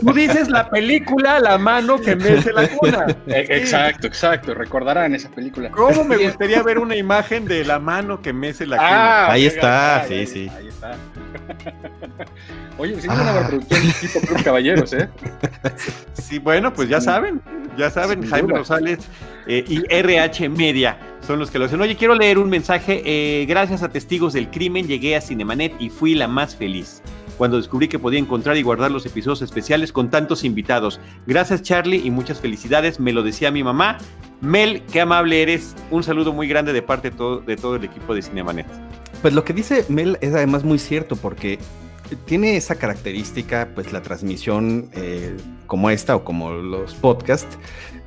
[0.00, 3.06] Tú dices la película La mano que mece la cuna.
[3.26, 4.52] E, exacto, exacto.
[4.52, 5.70] Recordarán esa película.
[5.70, 8.88] ¿Cómo me gustaría ver una imagen de la mano que mece la cuna?
[8.90, 10.50] Ah, ahí está, sí, sí.
[10.58, 10.94] Ahí está.
[12.76, 13.48] Oye, sí, es una ah.
[13.48, 15.08] producción tipo Club Caballeros, ¿eh?
[16.12, 17.40] Sí, bueno, pues ya saben,
[17.78, 18.98] ya saben, Jaime Rosales
[19.46, 21.80] eh, y RH Media son los que lo hacen.
[21.80, 23.02] Oye, quiero leer un mensaje.
[23.04, 27.02] Eh, gracias a testigos del crimen llegué a Cinemanet y fui la más feliz
[27.36, 31.00] cuando descubrí que podía encontrar y guardar los episodios especiales con tantos invitados.
[31.26, 33.98] Gracias Charlie y muchas felicidades, me lo decía mi mamá.
[34.40, 35.74] Mel, qué amable eres.
[35.90, 38.66] Un saludo muy grande de parte de todo, de todo el equipo de Cinemanet.
[39.22, 41.58] Pues lo que dice Mel es además muy cierto porque
[42.26, 47.58] tiene esa característica, pues la transmisión eh, como esta o como los podcasts,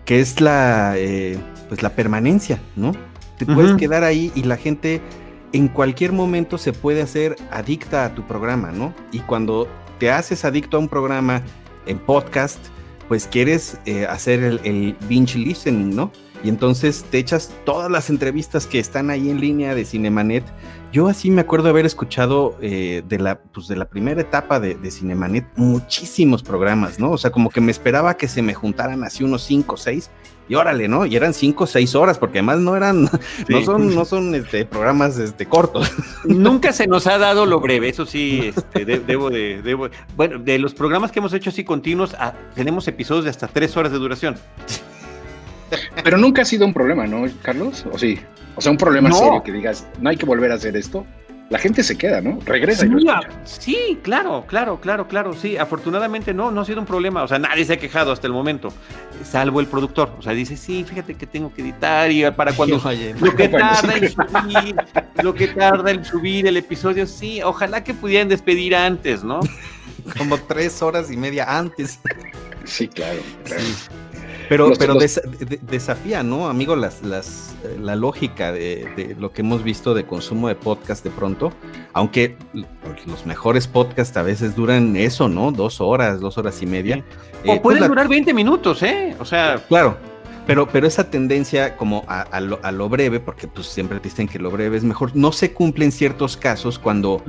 [0.07, 2.93] que es la, eh, pues la permanencia, ¿no?
[3.37, 5.01] Te puedes quedar ahí y la gente
[5.51, 8.95] en cualquier momento se puede hacer adicta a tu programa, ¿no?
[9.11, 9.67] Y cuando
[9.99, 11.43] te haces adicto a un programa
[11.85, 12.57] en podcast,
[13.09, 16.11] pues quieres eh, hacer el, el binge listening, ¿no?
[16.41, 20.45] Y entonces te echas todas las entrevistas que están ahí en línea de Cinemanet.
[20.91, 24.77] Yo así me acuerdo haber escuchado eh, de, la, pues de la primera etapa de,
[24.89, 27.11] Cinemanet muchísimos programas, ¿no?
[27.11, 30.09] O sea, como que me esperaba que se me juntaran así unos cinco o seis
[30.49, 31.05] y órale, ¿no?
[31.05, 33.09] Y eran cinco o seis horas, porque además no eran,
[33.49, 35.91] no son, no son este, programas este, cortos.
[36.23, 40.57] Nunca se nos ha dado lo breve, eso sí, este, debo de, debo, bueno, de
[40.57, 43.97] los programas que hemos hecho así continuos, ah, tenemos episodios de hasta tres horas de
[43.97, 44.37] duración.
[46.03, 47.85] Pero nunca ha sido un problema, ¿no, Carlos?
[47.91, 48.19] ¿O sí?
[48.55, 51.05] O sea, un problema serio que digas, no hay que volver a hacer esto.
[51.49, 52.39] La gente se queda, ¿no?
[52.45, 53.07] Regresa sí,
[53.45, 55.55] sí, claro, claro, claro, claro, sí.
[55.55, 57.23] Afortunadamente no, no ha sido un problema.
[57.23, 58.73] O sea, nadie se ha quejado hasta el momento,
[59.23, 60.11] salvo el productor.
[60.19, 62.77] O sea, dice, sí, fíjate que tengo que editar y para cuando
[63.21, 64.75] lo que tarda en subir,
[65.23, 69.39] lo que tarda en subir el episodio, sí, ojalá que pudieran despedir antes, ¿no?
[70.17, 71.99] Como tres horas y media antes.
[72.65, 73.19] Sí, claro.
[73.45, 73.63] claro.
[74.49, 74.95] Pero, pero
[75.61, 76.75] desafía, ¿no, amigo?
[76.75, 81.09] Las, las, eh, la lógica de, lo que hemos visto de consumo de podcast de
[81.09, 81.51] pronto,
[81.93, 82.35] aunque
[83.05, 85.51] los mejores podcasts a veces duran eso, ¿no?
[85.51, 86.97] Dos horas, dos horas y media.
[86.97, 89.15] O eh, pues pueden durar 20 minutos, ¿eh?
[89.19, 89.63] O sea.
[89.67, 89.97] Claro.
[90.45, 94.49] Pero, pero esa tendencia como a, lo, breve, porque pues siempre te dicen que lo
[94.49, 97.21] breve es mejor, no se cumple en ciertos casos cuando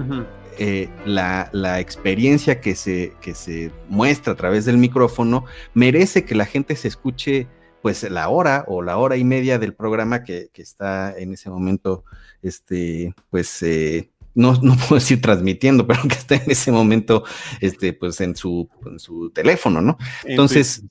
[0.58, 5.44] eh, la, experiencia que se, que se muestra a través del micrófono
[5.74, 7.46] merece que la gente se escuche
[7.82, 12.04] pues la hora o la hora y media del programa que, está en ese momento,
[12.42, 17.24] este, pues eh, no, no puedo decir transmitiendo, pero que está en ese momento,
[17.60, 19.96] este, pues en su, en su teléfono, ¿no?
[20.24, 20.82] Entonces,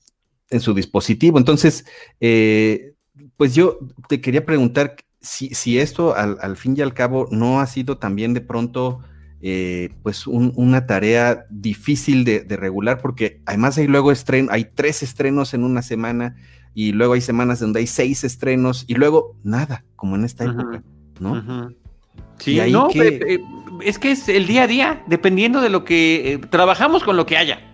[0.50, 1.38] en su dispositivo.
[1.38, 1.84] Entonces,
[2.20, 2.94] eh,
[3.36, 3.78] pues yo
[4.08, 8.34] te quería preguntar si, si esto al, fin y al cabo no ha sido también
[8.34, 9.00] de pronto,
[9.40, 15.54] eh, pues una tarea difícil de, regular, porque además hay luego estreno, hay tres estrenos
[15.54, 16.36] en una semana
[16.74, 20.82] y luego hay semanas donde hay seis estrenos y luego nada, como en esta época,
[21.20, 21.70] ¿no?
[22.38, 23.40] Sí, no, eh,
[23.84, 27.36] es que es el día a día, dependiendo de lo que trabajamos con lo que
[27.36, 27.68] haya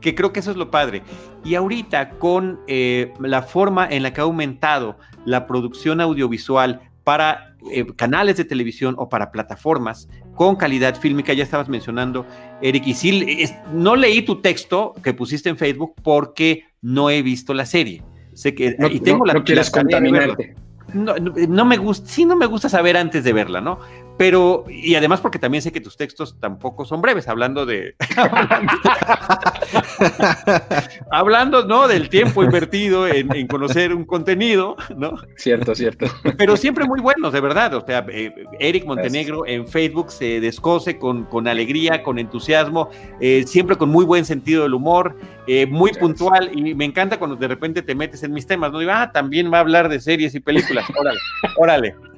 [0.00, 1.02] que creo que eso es lo padre.
[1.44, 7.49] Y ahorita con eh, la forma en la que ha aumentado la producción audiovisual para
[7.70, 12.26] eh, canales de televisión o para plataformas con calidad fílmica, ya estabas mencionando,
[12.62, 17.52] Eric, y sí, no leí tu texto que pusiste en Facebook porque no he visto
[17.54, 18.02] la serie.
[18.32, 20.54] Sé que y tengo la, no quieres contaminarte.
[20.94, 23.78] No, no, me gusta, sí no me gusta saber antes de verla, ¿no?
[24.20, 27.94] Pero, y además porque también sé que tus textos tampoco son breves, hablando de.
[31.10, 31.88] hablando, ¿no?
[31.88, 35.14] Del tiempo invertido en, conocer un contenido, ¿no?
[35.36, 36.04] Cierto, cierto.
[36.36, 37.72] Pero siempre muy buenos, de verdad.
[37.72, 42.90] O sea, eh, Eric Montenegro en Facebook se descoce con, con alegría, con entusiasmo,
[43.22, 46.50] eh, siempre con muy buen sentido del humor, eh, muy puntual.
[46.52, 48.80] Y me encanta cuando de repente te metes en mis temas, ¿no?
[48.80, 50.84] Digo, ah, también va a hablar de series y películas.
[50.94, 51.20] Órale,
[51.56, 52.09] órale.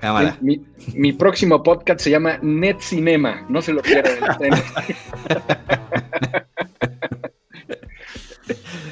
[0.00, 4.18] Cámara mi, próximo podcast se llama Net Cinema, no se lo pierdan.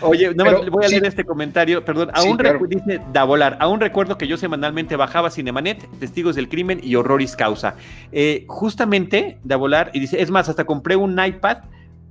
[0.02, 2.38] Oye, no, voy a leer este comentario, perdón, aún
[2.68, 7.74] dice Davolar, aún recuerdo que yo semanalmente bajaba Cinemanet, Testigos del Crimen y Horroris Causa.
[8.10, 11.58] Eh, justamente, Davolar, y dice, es más, hasta compré un iPad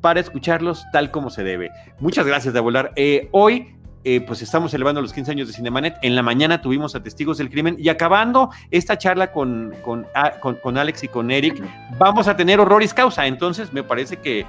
[0.01, 1.71] para escucharlos tal como se debe.
[1.99, 2.91] Muchas gracias, Davolar.
[2.95, 5.97] Eh, hoy eh, pues estamos celebrando los 15 años de Cinemanet.
[6.01, 10.33] En la mañana tuvimos a Testigos del Crimen y acabando esta charla con, con, ah,
[10.75, 11.61] Alex y con Eric,
[11.97, 13.27] vamos a tener Horroris Causa.
[13.27, 14.45] Entonces me parece que,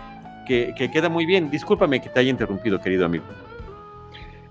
[0.46, 1.50] que, queda muy bien.
[1.50, 3.24] Discúlpame que te haya interrumpido, querido amigo.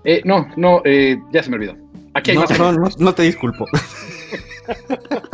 [0.04, 1.76] Eh, no, no, eh, ya se me olvidó.
[2.14, 3.66] Aquí hay no, no, no te disculpo.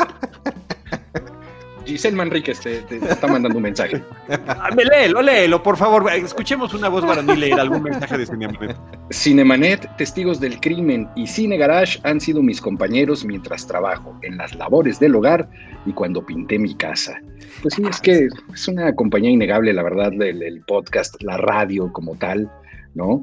[1.87, 4.03] Giselle Manríquez te, está mandando un mensaje.
[4.49, 6.11] Ah, léelo, léelo, por favor.
[6.12, 8.77] Escuchemos una voz varonil leer algún mensaje de Cinemanet.
[9.11, 14.55] Cinemanet, Testigos del Crimen y Cine Garage han sido mis compañeros mientras trabajo en las
[14.57, 15.49] labores del hogar
[15.85, 17.20] y cuando pinté mi casa.
[17.62, 22.16] Pues sí, es que es una compañía innegable, la verdad, el, podcast, la radio como
[22.16, 22.51] tal,
[22.94, 23.22] ¿no?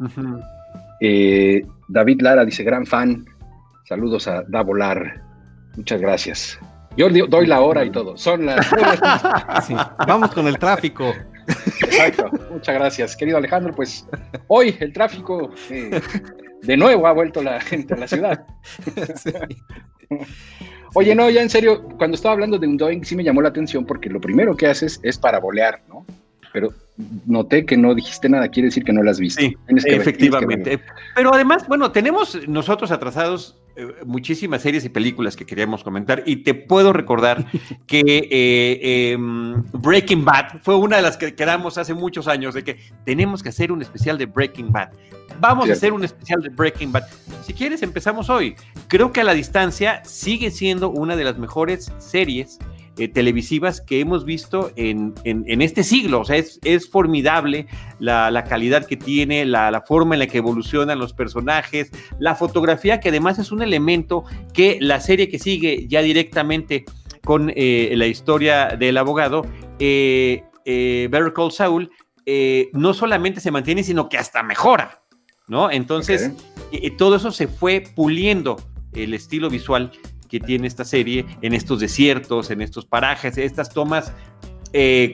[1.01, 3.25] Eh, David Lara dice, gran fan.
[3.85, 5.21] Saludos a Davolar.
[5.75, 6.59] Muchas gracias.
[6.97, 8.17] Yo doy la hora y todo.
[8.17, 8.69] Son las.
[10.07, 11.13] Vamos con el tráfico.
[11.81, 12.29] Exacto.
[12.51, 13.73] Muchas gracias, querido Alejandro.
[13.73, 14.07] Pues
[14.47, 16.01] hoy el tráfico eh,
[16.61, 18.45] de nuevo ha vuelto la gente a la ciudad.
[20.95, 23.49] Oye, no, ya en serio, cuando estaba hablando de un doing sí me llamó la
[23.49, 26.05] atención porque lo primero que haces es para bolear, ¿no?
[26.53, 26.71] Pero
[27.25, 29.41] noté que no dijiste nada, quiere decir que no las viste.
[29.41, 30.79] Sí, efectivamente.
[31.15, 36.37] Pero además, bueno, tenemos nosotros atrasados eh, muchísimas series y películas que queríamos comentar y
[36.37, 37.43] te puedo recordar
[37.87, 42.63] que eh, em, Breaking Bad fue una de las que quedamos hace muchos años de
[42.63, 44.89] que tenemos que hacer un especial de Breaking Bad.
[45.39, 47.07] Vamos a hacer un especial de Breaking Bad.
[47.41, 48.55] Si quieres, empezamos hoy.
[48.87, 52.59] Creo que a la distancia sigue siendo una de las mejores series
[52.95, 56.21] eh, televisivas que hemos visto en, este siglo.
[56.21, 57.65] O sea, es, formidable
[57.97, 63.09] la, calidad que tiene, la, forma en la que evolucionan los personajes, la fotografía, que
[63.09, 66.85] además es un elemento que la serie que sigue ya directamente
[67.25, 69.43] con eh, la historia del abogado,
[69.79, 71.89] eh, eh Better Call Saul,
[72.73, 75.01] no solamente se mantiene, sino que hasta mejora.
[75.47, 75.71] ¿No?
[75.71, 76.31] Entonces,
[76.97, 78.57] todo eso se fue puliendo
[78.93, 79.91] el estilo visual
[80.33, 84.11] que tiene esta serie en estos desiertos, en estos parajes, estas tomas
[84.73, 85.13] eh,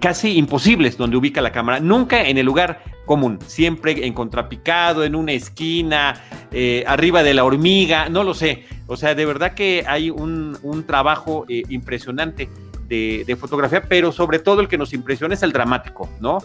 [0.00, 5.14] casi imposibles donde ubica la cámara, nunca en el lugar común, siempre en contrapicado, en
[5.14, 6.14] una esquina,
[6.50, 8.64] eh, arriba de la hormiga, no lo sé.
[8.86, 12.48] O sea, de verdad que hay un, trabajo eh, impresionante
[12.88, 16.38] de, de, fotografía, pero sobre todo el que nos impresiona es el dramático, ¿no?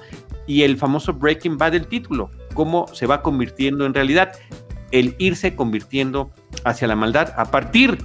[0.46, 4.34] Y el famoso Breaking Bad del título, cómo se va convirtiendo en realidad
[5.00, 6.32] el irse convirtiendo
[6.64, 7.98] hacia la maldad a partir,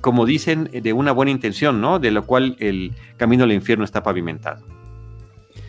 [0.00, 1.98] como dicen, de una buena intención, ¿no?
[1.98, 4.64] De lo cual el camino al infierno está pavimentado.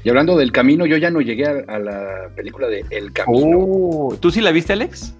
[0.05, 3.57] Y hablando del camino, yo ya no llegué a, a la película de El Camino.
[3.59, 5.13] Oh, ¿Tú sí la viste, Alex?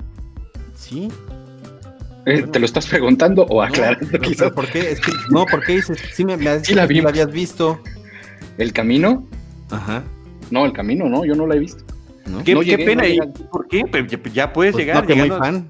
[0.75, 1.09] Sí.
[2.25, 4.07] Eh, ¿Te lo estás preguntando o aclarando?
[4.11, 4.51] No, quizás?
[4.51, 4.91] ¿Por qué?
[4.91, 5.97] Es que, no, ¿por qué dices?
[6.13, 7.01] Sí, me, me has Sí la vi.
[7.01, 7.79] la habías visto.
[8.57, 9.25] ¿El Camino?
[9.71, 10.03] Ajá.
[10.51, 11.83] No, El Camino, no, yo no la he visto.
[12.27, 12.43] ¿No?
[12.43, 13.03] Qué, No qué llegué, pena.
[13.03, 13.19] no ¿y.
[13.51, 13.83] ¿Por qué?
[13.91, 15.01] Pero ya, ya puedes Pues llegar.
[15.03, 15.69] no, que muy fan.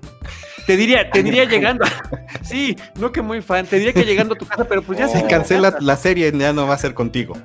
[0.65, 1.83] Te diría, te diría llegando.
[2.41, 3.65] sí, no que muy fan.
[3.65, 5.09] Te diría que llegando a tu casa, pero pues ya Oh.
[5.09, 7.35] Se cancela la serie, ya no va a ser contigo.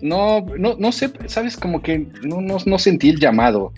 [0.00, 3.72] No, no, no sé, sabes, como que no, no, no sentí el llamado.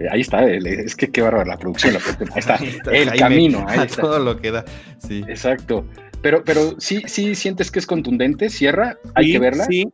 [0.00, 2.30] Eh, ahí está, el- es que qué bárbara la producción, la producción.
[2.34, 4.02] Ahí está, Ahí está, el camino, ahí a está.
[4.02, 4.64] todo lo que da.
[5.06, 5.22] Sí.
[5.28, 5.86] Exacto.
[6.22, 9.64] Pero, pero sí, sí sientes que es contundente, cierra, hay Sí, que verla.
[9.64, 9.86] Sí.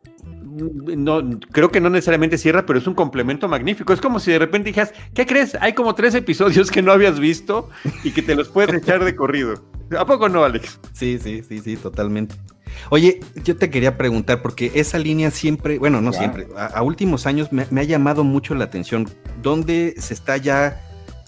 [0.55, 3.93] No, creo que no necesariamente cierra, pero es un complemento magnífico.
[3.93, 5.55] Es como si de repente dijeras, ¿qué crees?
[5.59, 7.69] Hay como tres episodios que no habías visto
[8.03, 9.63] y que te los puedes echar de corrido.
[9.97, 10.79] ¿A poco no, Alex?
[10.93, 12.35] Sí, sí, sí, sí, totalmente.
[12.89, 17.27] Oye, yo te quería preguntar, porque esa línea siempre, bueno, no siempre, a, a últimos
[17.27, 19.07] años me, me ha llamado mucho la atención,
[19.41, 20.81] donde se está ya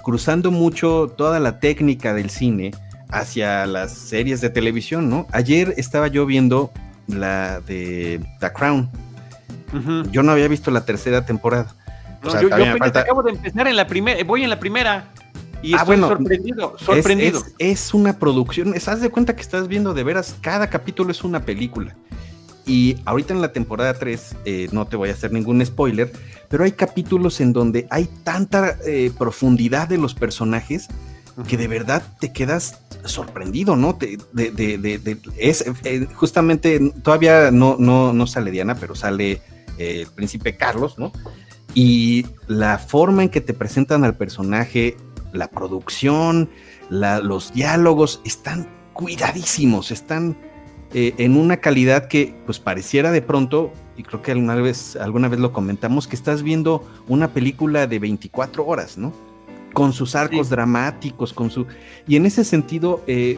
[0.04, 2.72] cruzando mucho toda la técnica del cine
[3.10, 5.28] hacia las series de televisión, ¿no?
[5.32, 6.72] Ayer estaba yo viendo
[7.08, 8.90] la de The Crown.
[10.12, 11.76] Yo no había visto la tercera temporada.
[12.24, 14.50] No, O sea, yo yo apenas falta- acabo de empezar en la primera, voy en
[14.50, 15.12] la primera
[15.62, 17.40] y Ah, estoy bueno, sorprendido, Es, sorprendido.
[17.60, 21.24] es- es una producción, estás de cuenta que estás viendo de veras, cada capítulo es
[21.24, 21.96] una película.
[22.68, 26.12] Y ahorita en la temporada 3, eh, no te voy a hacer ningún spoiler,
[26.50, 30.88] pero hay capítulos en donde hay tanta eh, profundidad de los personajes
[31.48, 33.96] que de verdad te quedas sorprendido, ¿no?
[33.96, 38.96] Te- de, de- de- de- es eh, justamente todavía no, no, no sale Diana, pero
[38.96, 39.42] sale
[39.78, 41.12] eh, el príncipe Carlos, ¿no?
[41.74, 44.96] Y la forma en que te presentan al personaje,
[45.34, 46.50] la producción,
[46.90, 50.38] la- los diálogos, están cuidadísimos, están
[50.94, 55.28] eh, en una calidad que pues pareciera de pronto, y creo que alguna vez, alguna
[55.28, 59.12] vez lo comentamos, que estás viendo una película de 24 horas, ¿no?
[59.74, 60.52] Con sus arcos Sí.
[60.52, 61.66] dramáticos, con su...
[62.08, 63.38] Y en ese sentido, eh,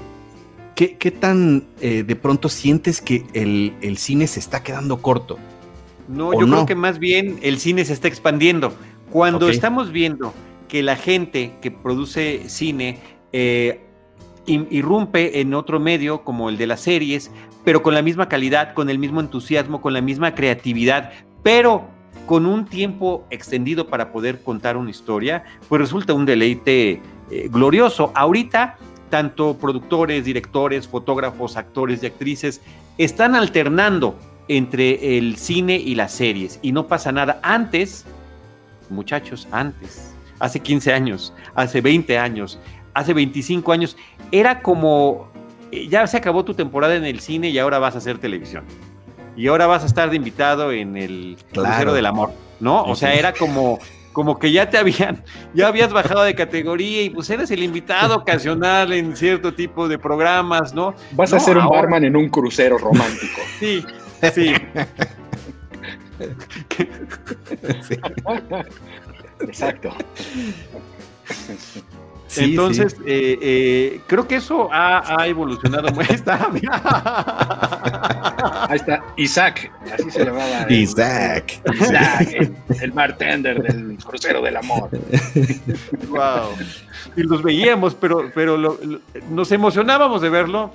[0.76, 5.40] ¿qué, qué tan eh, de pronto sientes que el, el cine se está quedando corto?
[6.08, 6.56] No, ¿O yo no?
[6.56, 8.74] creo que más bien el cine se está expandiendo.
[9.12, 10.34] Cuando estamos viendo
[10.68, 13.00] que la gente que produce cine
[13.32, 13.82] eh,
[14.46, 17.32] irrumpe en otro medio como el de las series,
[17.64, 21.12] pero con la misma calidad, con el mismo entusiasmo, con la misma creatividad,
[21.44, 21.88] pero
[22.26, 28.12] con un tiempo extendido para poder contar una historia, pues resulta un deleite eh, glorioso.
[28.16, 28.78] Ahorita,
[29.10, 32.62] tanto productores, directores, fotógrafos, actores y actrices
[32.98, 34.18] están alternando
[34.48, 37.40] entre el cine y las series y no pasa nada.
[37.44, 38.06] Antes,
[38.90, 42.60] muchachos, antes, hace 15 años, hace 20 años,
[42.94, 43.98] hace 25 años,
[44.32, 45.30] era como,
[45.72, 48.64] eh, ya se acabó tu temporada en el cine y ahora vas a hacer televisión.
[49.36, 51.70] Y ahora vas a estar de invitado en el Claro.
[51.70, 52.84] Crucero del Amor, ¿no?
[52.86, 53.78] O sea, era como,
[54.12, 58.16] como que ya te habían, ya habías bajado de categoría y pues eres el invitado
[58.16, 60.96] ocasional en cierto tipo de programas, ¿no?
[61.12, 63.42] Vas a ser un ahora- barman en un crucero romántico.
[63.60, 63.86] Sí,
[64.34, 64.54] sí.
[67.88, 67.98] Sí.
[69.42, 69.90] Exacto.
[72.28, 73.04] Sí, Entonces, sí.
[73.06, 75.90] eh, eh, creo que eso ha, ha evolucionado.
[75.94, 76.50] muy- Está-
[78.70, 80.64] Ahí está, Isaac, así se llamaba.
[80.64, 81.62] el- Isaac.
[81.80, 84.90] Isaac, el, el bartender del crucero del amor.
[86.10, 86.50] Wow.
[87.16, 89.00] Y los veíamos, pero, pero lo- lo-
[89.30, 90.72] nos emocionábamos de verlo,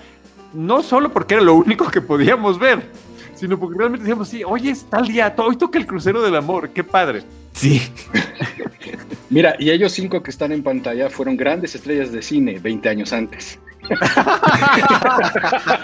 [0.55, 2.83] no solo porque era lo único que podíamos ver,
[3.43, 6.71] sino porque realmente decíamos, sí, oye, es tal día, hoy toca el crucero del amor,
[6.71, 7.25] qué padre.
[7.55, 7.83] Sí.
[9.31, 13.13] Mira, y ellos cinco que están en pantalla fueron grandes estrellas de cine 20 años
[13.13, 13.59] antes.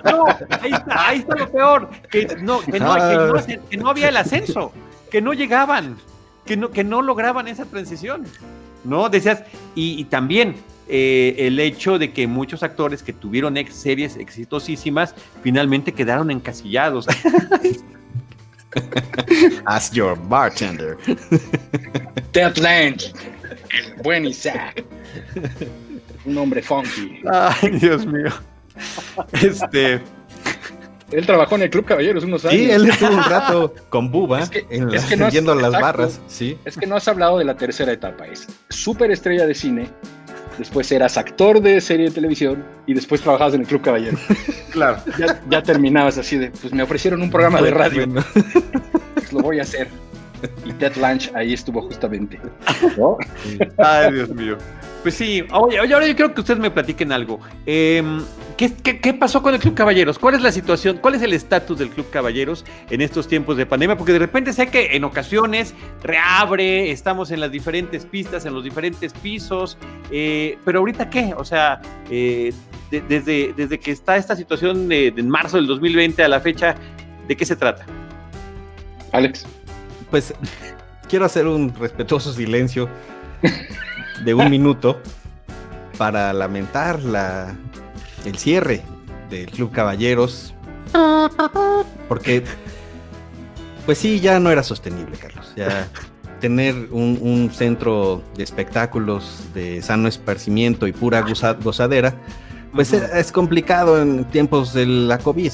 [0.04, 0.24] No,
[0.60, 3.88] ahí está, ahí está lo peor, que no, que no, que no se- que no
[3.90, 4.70] había el ascenso,
[5.10, 5.96] que no llegaban,
[6.46, 8.24] que no, que no lograban esa transición.
[8.84, 9.08] ¿No?
[9.08, 9.42] Decías,
[9.74, 10.54] y, y también
[10.88, 17.06] eh, el hecho de que muchos actores que tuvieron ex series exitosísimas finalmente quedaron encasillados.
[19.66, 20.96] As your bartender.
[22.32, 23.12] Ted Lange,
[23.70, 24.84] el buen Isaac.
[26.24, 27.20] Un hombre funky.
[27.30, 28.30] Ay, Dios mío.
[29.42, 30.00] Este,
[31.10, 32.54] Él trabajó en el Club Caballeros unos años.
[32.60, 35.32] Sí, él estuvo un rato con Buba Es que- en es la- que no has-
[35.32, 35.86] yendo a las exacto.
[35.86, 36.20] barras.
[36.28, 36.58] Sí.
[36.64, 38.26] Es que no has hablado de la tercera etapa.
[38.26, 39.88] Es súper estrella de cine.
[40.58, 44.18] Después eras actor de serie de televisión y después trabajabas en el Club Caballero.
[44.70, 44.98] claro.
[45.18, 48.24] Ya, ya terminabas así de, pues me ofrecieron un programa de radio, Bueno,
[49.14, 49.88] pues lo voy a hacer.
[50.64, 52.38] Y Ted Lange ahí estuvo justamente.
[53.78, 54.58] Ay, Dios mío.
[55.02, 57.38] Pues sí, oye, ahora yo creo que ustedes me platiquen algo.
[57.66, 58.20] Em,
[58.56, 60.18] ¿qué, pasó con el Club Caballeros?
[60.18, 60.98] ¿Cuál es la situación?
[60.98, 63.96] ¿Cuál es el estatus del Club Caballeros en estos tiempos de pandemia?
[63.96, 68.64] Porque de repente sé que en ocasiones reabre, estamos en las diferentes pistas, en los
[68.64, 69.78] diferentes pisos,
[70.10, 71.32] eh, pero ahorita qué?
[71.36, 71.80] O sea,
[72.10, 72.52] eh,
[72.90, 76.74] desde, desde que está esta situación de, en marzo del 2020 a la fecha,
[77.28, 77.86] ¿de qué se trata?
[79.12, 79.46] Alex.
[80.10, 80.34] Pues
[81.08, 82.88] quiero hacer un respetuoso silencio
[84.24, 85.00] de un minuto
[85.96, 87.56] para lamentar la,
[88.24, 88.82] el cierre
[89.30, 90.54] del Club Caballeros.
[92.08, 92.44] Porque,
[93.84, 95.52] pues sí, ya no era sostenible, Carlos.
[95.56, 95.88] Ya
[96.38, 101.24] tener un, centro de espectáculos de sano esparcimiento y pura
[101.62, 102.14] gozadera,
[102.72, 105.52] pues es complicado en tiempos de la COVID.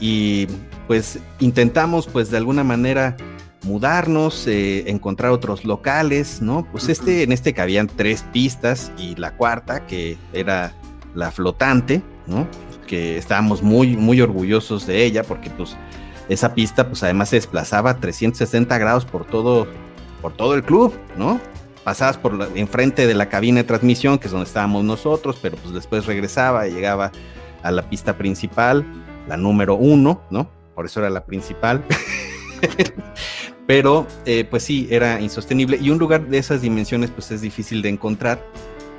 [0.00, 0.46] Y
[0.86, 3.16] pues intentamos, pues de alguna manera,
[3.64, 6.66] mudarnos, eh, encontrar otros locales, ¿no?
[6.70, 10.74] Pues este, en este cabían tres pistas y la cuarta, que era
[11.14, 12.46] la flotante, ¿no?
[12.86, 15.76] Que estábamos muy, muy orgullosos de ella porque pues
[16.28, 19.66] esa pista pues además se desplazaba 360 grados por todo,
[20.22, 21.40] por todo el club, ¿no?
[21.84, 25.56] Pasabas por la, enfrente de la cabina de transmisión, que es donde estábamos nosotros, pero
[25.56, 27.12] pues después regresaba y llegaba
[27.62, 28.84] a la pista principal,
[29.28, 30.48] la número uno, ¿no?
[30.74, 31.84] Por eso era la principal.
[33.66, 35.78] Pero, eh, pues sí, era insostenible.
[35.80, 38.44] Y un lugar de esas dimensiones, pues es difícil de encontrar.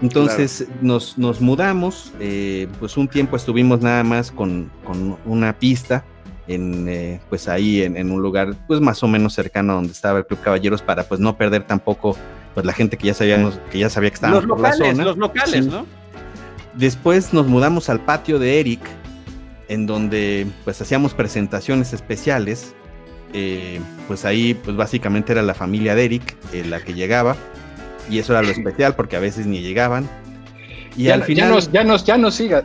[0.02, 6.04] Entonces nos, nos, mudamos, eh, pues un tiempo estuvimos nada más con, con una pista,
[6.48, 10.20] en, eh, pues ahí en, un lugar pues más o menos cercano a donde estaba
[10.20, 12.16] el Club Caballeros para pues no perder tampoco
[12.54, 15.66] pues la gente que ya sabíamos que ya sabía que estábamos los locales, Los locales,
[15.66, 15.86] ¿no?
[16.74, 18.82] Después nos mudamos al patio de Eric,
[19.70, 22.76] en donde pues hacíamos presentaciones especiales
[23.38, 27.36] eh, pues ahí pues básicamente era la familia de Eric eh, la que llegaba
[28.10, 30.10] y eso era lo especial porque a veces ni llegaban.
[30.96, 31.50] Y al final...
[31.50, 32.64] Ya nos, ya nos, ya nos siga,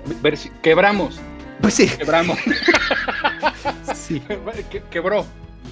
[0.63, 1.21] quebramos.
[1.61, 1.89] Pues sí.
[1.89, 2.39] Quebramos.
[3.95, 4.23] sí.
[4.91, 5.27] quebró.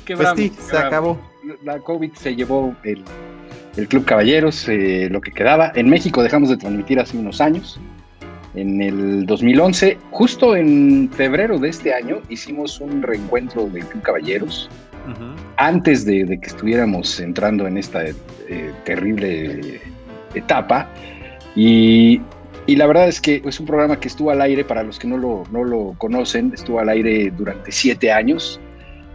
[0.05, 1.20] Quebramos, pues sí, se acabó.
[1.62, 3.05] La COVID se llevó el,
[3.86, 5.70] Club Caballeros, eh, lo que quedaba.
[5.76, 7.78] En México dejamos de transmitir hace unos años.
[8.57, 14.68] En el 2011, justo en febrero de este año, hicimos un reencuentro del Club Caballeros
[15.57, 18.14] antes de, que estuviéramos entrando en esta eh,
[18.84, 19.80] terrible
[20.34, 20.88] etapa.
[21.55, 22.20] Y,
[22.68, 25.16] la verdad es que es un programa que estuvo al aire, para los que no
[25.16, 28.61] lo, no lo conocen, estuvo al aire durante siete años.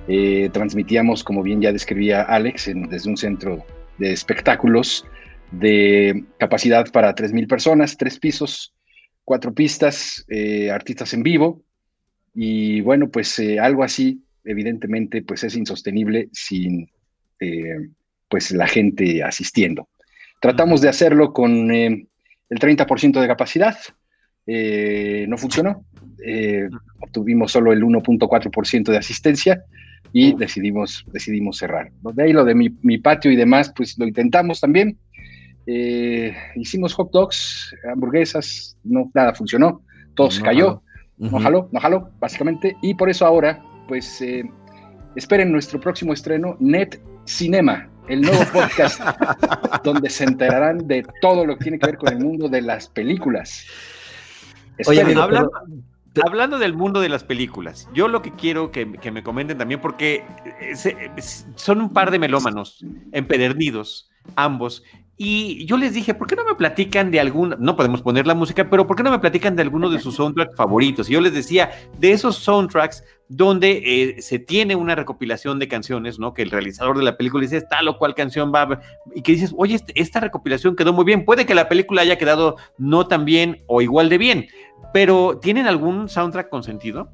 [0.08, 3.64] Eh, transmitíamos, como bien ya describía Alex, desde un centro
[4.00, 5.06] de espectáculos
[5.52, 8.74] de capacidad para 3.000 personas, tres pisos,
[9.24, 11.62] cuatro pistas, eh, artistas en vivo.
[12.34, 16.90] Y bueno, pues algo así evidentemente pues es insostenible sin
[17.40, 17.90] eh,
[18.28, 19.90] pues la gente asistiendo.
[20.42, 22.08] Tratamos de hacerlo con eh,
[22.50, 23.78] el 30% de capacidad,
[24.46, 25.86] eh, no funcionó,
[27.00, 29.64] obtuvimos solo el 1.4% de asistencia
[30.12, 31.92] y decidimos, decidimos cerrar.
[32.14, 34.98] De ahí lo de mi, patio y demás, pues lo intentamos también.
[36.56, 39.82] hicimos hot dogs, hamburguesas, no, nada funcionó,
[40.16, 40.82] todo se cayó,
[41.18, 44.44] no jaló, no jaló, básicamente, y por eso ahora pues eh,
[45.16, 49.00] esperen nuestro próximo estreno, Net Cinema, el nuevo podcast
[49.84, 52.88] donde se enterarán de todo lo que tiene que ver con el mundo de las
[52.90, 53.66] películas.
[54.86, 59.82] Oye, hablando, del mundo de las películas, yo lo que quiero que, me comenten también,
[59.82, 60.24] porque
[60.60, 61.22] eh,
[61.56, 64.84] son un par de melómanos empedernidos, ambos,
[65.16, 68.34] y yo les dije, ¿por qué no me platican de algún, no podemos poner la
[68.34, 71.08] música, pero ¿por qué no me platican de alguno de sus soundtracks favoritos?
[71.08, 76.18] Y yo les decía, de esos soundtracks donde eh, se tiene una recopilación de canciones,
[76.18, 76.34] ¿no?
[76.34, 78.82] Que el realizador de la película dice, tal o cual canción va,
[79.14, 82.18] y que dices, oye, este, esta recopilación quedó muy bien, puede que la película haya
[82.18, 84.48] quedado no tan bien o igual de bien,
[84.94, 87.12] pero ¿tienen algún soundtrack con sentido?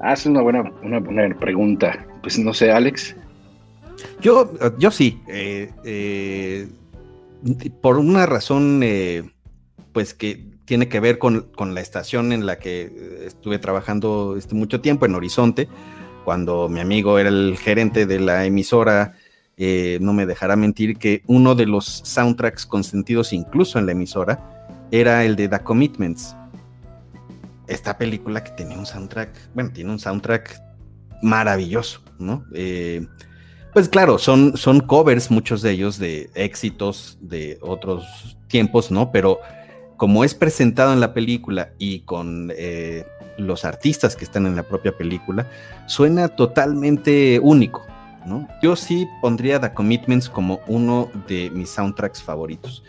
[0.00, 2.04] Ah, es una buena, una buena pregunta.
[2.22, 3.16] Pues no sé, Alex.
[4.20, 5.20] Yo, yo sí.
[5.28, 6.68] Eh, eh,
[7.80, 9.30] por una razón, eh,
[9.92, 14.80] pues que tiene que ver con, la estación en la que estuve trabajando este mucho
[14.80, 15.68] tiempo, en Horizonte,
[16.24, 19.14] cuando mi amigo era el gerente de la emisora.
[19.58, 25.24] no me dejará mentir que uno de los soundtracks consentidos incluso en la emisora era
[25.24, 26.36] el de The Commitments.
[27.66, 30.60] Esta película que tenía un soundtrack, bueno, tiene un soundtrack
[31.22, 32.44] maravilloso, ¿no?
[33.72, 39.10] Pues claro, son, son covers, muchos de ellos, de éxitos de otros tiempos, ¿no?
[39.10, 39.40] Pero
[39.96, 43.06] como es presentado en la película y con eh,
[43.38, 45.50] los artistas que están en la propia película,
[45.86, 47.82] suena totalmente único,
[48.26, 48.46] ¿no?
[48.62, 52.84] Yo sí pondría The Commitments como uno de mis soundtracks favoritos.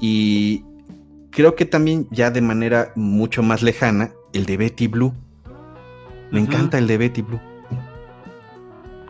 [0.00, 0.64] Y
[1.30, 5.14] creo que también ya de manera mucho más lejana, el de Betty Blue.
[6.30, 7.40] Me encanta el de Betty Blue.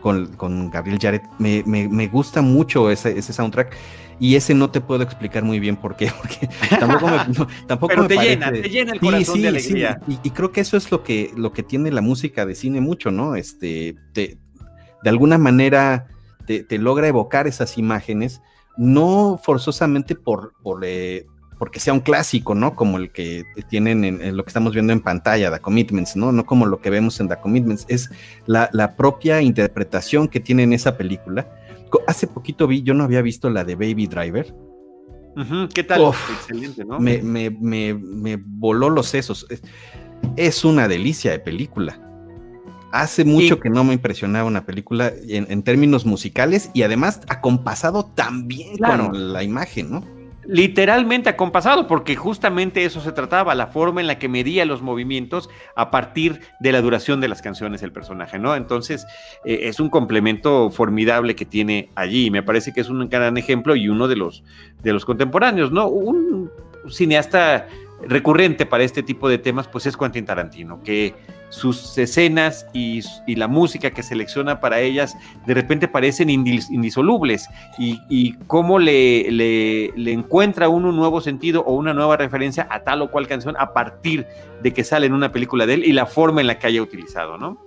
[0.01, 1.21] Con, Gabriel Jared.
[1.39, 3.75] Me, gusta mucho ese, soundtrack.
[4.19, 6.47] Y ese no te puedo explicar muy bien por qué, porque
[6.79, 9.99] tampoco me, tampoco Pero te llena, te llena el corazón de alegría.
[10.07, 13.09] Y, creo que eso es lo que, lo que tiene la música de cine mucho,
[13.09, 13.35] ¿no?
[13.35, 14.37] Este, de
[15.09, 16.07] alguna manera
[16.45, 18.41] te, logra evocar esas imágenes,
[18.77, 21.25] no forzosamente por, por, eh,
[21.61, 22.75] porque sea un clásico, ¿no?
[22.75, 26.31] Como el que tienen en, lo que estamos viendo en pantalla, The Commitments, ¿no?
[26.31, 28.09] No como lo que vemos en The Commitments, es
[28.47, 31.47] la, propia interpretación que tiene en esa película.
[32.07, 34.55] Hace poquito vi, yo no había visto la de Baby Driver.
[35.71, 36.11] ¿Qué tal?
[36.33, 36.99] Excelente, ¿no?
[36.99, 39.45] Me, me, me, voló los sesos.
[40.37, 42.01] Es, una delicia de película.
[42.91, 48.79] Hace mucho que no me impresionaba una película en, términos musicales y además acompasado también
[48.79, 50.20] con la imagen, ¿no?
[50.45, 55.49] Literalmente acompasado, porque justamente eso se trataba, la forma en la que medía los movimientos
[55.75, 58.55] a partir de la duración de las canciones del personaje, ¿no?
[58.55, 59.05] Entonces,
[59.45, 62.31] eh, es un complemento formidable que tiene allí.
[62.31, 64.43] Me parece que es un gran ejemplo y uno de los,
[64.81, 65.87] de los contemporáneos, ¿no?
[65.87, 66.49] Un
[66.89, 67.67] cineasta
[68.07, 71.13] recurrente para este tipo de temas, pues es Quentin Tarantino, que
[71.51, 77.47] sus escenas y, la música que selecciona para ellas de repente parecen indisolubles
[77.77, 83.11] y, cómo le, encuentra uno un nuevo sentido o una nueva referencia a tal o
[83.11, 84.25] cual canción a partir
[84.63, 86.81] de que sale en una película de él y la forma en la que haya
[86.81, 87.57] utilizado, ¿no?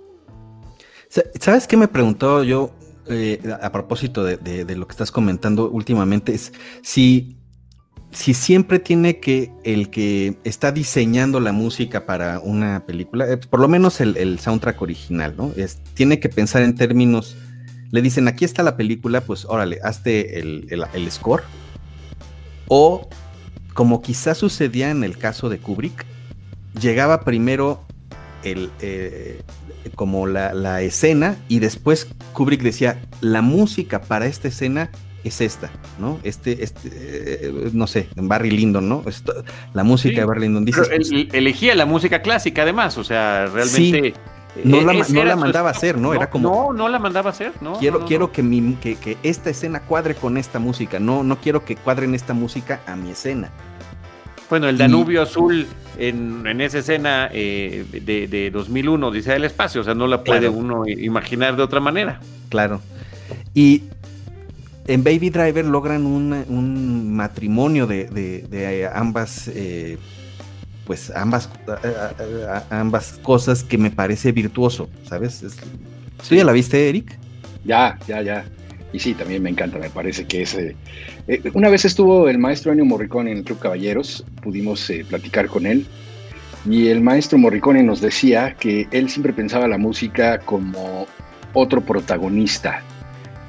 [1.39, 2.71] ¿Sabes qué me preguntó yo
[3.07, 6.33] eh, a propósito de, lo que estás comentando últimamente?
[6.33, 7.37] Es si
[8.15, 13.59] si siempre tiene que el que está diseñando la música para una película, eh, por
[13.59, 15.51] lo menos el, soundtrack original, ¿no?
[15.57, 17.35] Es, tiene que pensar en términos,
[17.91, 21.43] le dicen, aquí está la película, pues órale, hazte el, score.
[22.69, 23.09] O
[23.73, 26.05] como quizás sucedía en el caso de Kubrick,
[26.79, 27.83] llegaba primero
[28.43, 29.41] el, eh,
[29.95, 34.89] como la, la escena y después Kubrick decía, la música para esta escena
[35.25, 36.19] es esta, ¿no?
[36.23, 39.03] Este, este, eh, no sé, en Barry Lyndon, ¿no?
[39.73, 40.65] la música de Barry Lyndon.
[40.65, 40.81] Dice,
[41.33, 44.13] elegía la música clásica además, o sea, realmente...
[44.63, 46.13] No, la, no mandaba a hacer, ¿no?
[46.13, 46.49] Era como.
[46.49, 47.77] No, no la mandaba a hacer, ¿no?
[47.77, 50.97] Quiero, quiero que, mi, que, que, esta escena cuadre con esta música.
[50.97, 53.51] No, no quiero que cuadren esta música a mi escena.
[54.49, 55.67] Bueno, el Danubio Azul
[55.97, 60.23] en, en, esa escena eh, de, de, 2001, dice el espacio, o sea, no la
[60.23, 62.21] puede uno imaginar de otra manera.
[62.47, 62.79] Claro.
[63.53, 63.83] Y
[64.87, 69.97] en Baby Driver logran un, matrimonio de, ambas, eh,
[70.85, 71.49] pues ambas,
[72.69, 75.43] ambas cosas que me parece virtuoso, ¿sabes?
[76.27, 77.17] ¿Tú ya la viste, Eric?
[77.63, 78.45] Ya, ya, ya.
[78.93, 80.53] Y sí, también me encanta, me parece que es...
[80.53, 80.75] Eh,
[81.27, 85.65] eh, una vez estuvo el maestro Ennio Morricone en el Club Caballeros, pudimos platicar con
[85.65, 85.85] él,
[86.69, 91.07] y el maestro Morricone nos decía que él siempre pensaba la música como
[91.53, 92.83] otro protagonista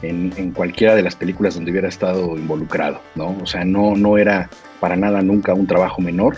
[0.03, 3.37] en, cualquiera de las películas donde hubiera estado involucrado, ¿no?
[3.43, 4.49] O sea, no, no era
[4.81, 6.37] para nada nunca un trabajo menor.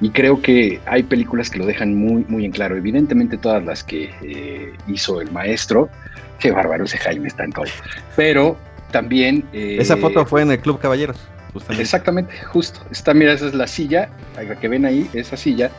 [0.00, 2.76] Y creo que hay películas que lo dejan muy, muy en claro.
[2.76, 5.88] Evidentemente todas las que eh, hizo el maestro,
[6.38, 7.66] qué bárbaro ese Jaime está en todo.
[8.16, 8.56] Pero
[8.90, 9.44] también...
[9.52, 11.16] Eh, esa foto fue en el Club Caballeros.
[11.78, 12.80] Exactamente, justo.
[12.90, 15.70] Está, mira, esa es la silla, la que ven ahí, esa silla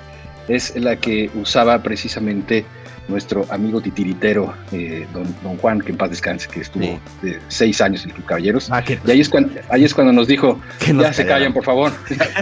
[0.48, 2.66] es la que usaba precisamente
[3.08, 7.00] nuestro amigo titiritero, eh, don, don, Juan, que en paz descanse, que estuvo
[7.48, 8.72] seis años en el Club Caballeros.
[8.72, 11.92] Ah, y ahí es, cuando, ahí es cuando nos dijo, ya se callan, por favor.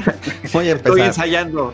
[0.54, 1.74] Voy a Estoy ensayando.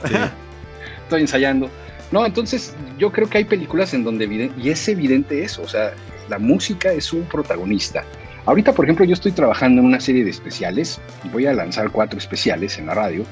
[1.04, 1.70] Estoy ensayando.
[2.12, 5.94] No, entonces yo creo que hay películas en donde, y es evidente eso, o sea,
[6.28, 8.04] la música es un protagonista.
[8.46, 11.00] Ahorita, por ejemplo, yo estoy trabajando en una serie de especiales,
[11.32, 13.26] voy a lanzar cuatro especiales en la radio,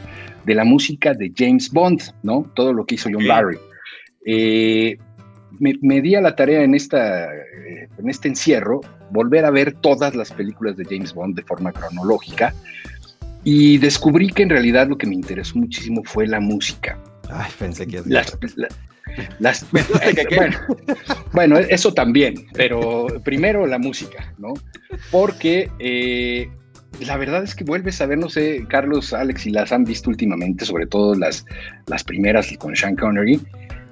[0.48, 2.50] de la música de James Bond, ¿no?
[2.56, 3.58] Todo lo que hizo John Barry.
[4.26, 4.98] Eh,
[5.60, 8.80] me, di a la tarea en, esta, eh, en este encierro
[9.12, 12.54] volver a ver todas las películas de James Bond de forma cronológica
[13.44, 16.98] y descubrí que en realidad lo que me interesó muchísimo fue la música.
[17.30, 18.38] Ay, pensé que las,
[19.40, 19.66] las,
[21.34, 24.54] bueno, eso también, pero primero la música, ¿no?
[25.12, 26.50] Porque eh,
[27.06, 30.10] la verdad es que vuelves a ver, no sé, Carlos, Alex, si las han visto
[30.10, 31.46] últimamente, sobre todo las,
[31.88, 33.40] las primeras con Sean Connery,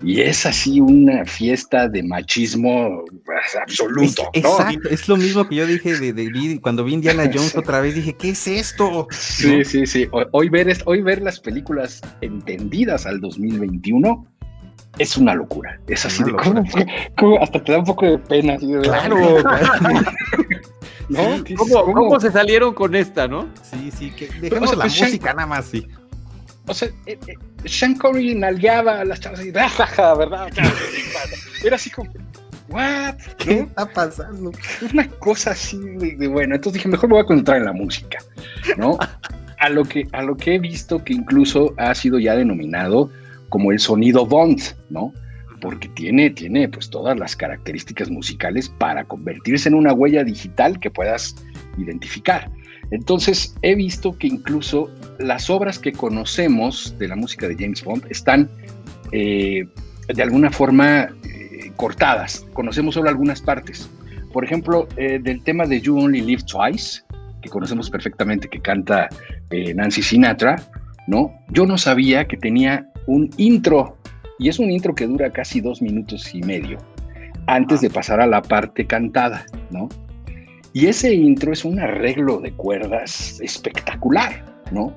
[0.03, 4.29] y es así una fiesta de machismo pues, absoluto.
[4.33, 8.13] exacto, es lo mismo que yo dije de, cuando vi Indiana Jones otra vez, dije,
[8.13, 9.07] ¿qué es esto?
[9.11, 10.07] Sí, sí, sí.
[10.31, 14.27] Hoy ver, hoy ver las películas entendidas al 2021
[14.97, 15.79] es una locura.
[15.87, 16.63] Es así de ¿cómo,
[17.17, 18.57] cómo, hasta te da un poco de pena.
[18.83, 19.17] claro.
[21.15, 21.43] ¿No?
[21.57, 23.47] ¿Cómo, ¿Cómo, se salieron con esta, no?
[23.63, 25.87] Sí, sí, que dejemos o sea, la pues música nada más, sí.
[26.67, 27.33] O sea, eh, eh,
[27.65, 30.49] Sean Connery nalgueaba a las chavas y ¿verdad?
[31.63, 32.11] Era así como,
[32.69, 33.15] ¿what?
[33.37, 34.51] ¿Qué está pasando?
[34.93, 36.55] Una cosa así de, de, bueno.
[36.55, 38.17] Entonces dije, mejor me voy a concentrar en la música,
[38.77, 38.97] ¿no?
[39.59, 43.09] a lo que, a lo que he visto que incluso ha sido ya denominado
[43.49, 45.13] como el sonido Bond, ¿no?
[45.61, 50.91] Porque tiene, tiene pues todas las características musicales para convertirse en una huella digital que
[50.91, 51.35] puedas
[51.77, 52.49] identificar.
[52.91, 54.89] Entonces he visto que incluso
[55.19, 58.49] las obras que conocemos de la música de James Bond están
[59.11, 59.67] eh,
[60.07, 62.45] de alguna forma eh, cortadas.
[62.53, 63.89] Conocemos solo algunas partes.
[64.31, 67.01] Por ejemplo, eh, del tema de You Only Live Twice,
[67.41, 69.07] que conocemos perfectamente, que canta
[69.75, 70.61] Nancy Sinatra,
[71.07, 71.31] ¿no?
[71.49, 73.97] Yo no sabía que tenía un intro,
[74.39, 76.77] y es un intro que dura casi dos minutos y medio,
[77.47, 79.89] antes de pasar a la parte cantada, ¿no?
[80.73, 84.93] Y ese intro es un arreglo de cuerdas espectacular, ¿no?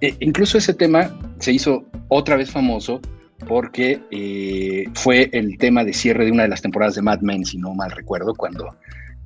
[0.00, 1.10] E incluso ese tema
[1.40, 3.00] se hizo otra vez famoso
[3.48, 7.44] porque eh, fue el tema de cierre de una de las temporadas de Mad Men,
[7.44, 8.76] si no mal recuerdo, cuando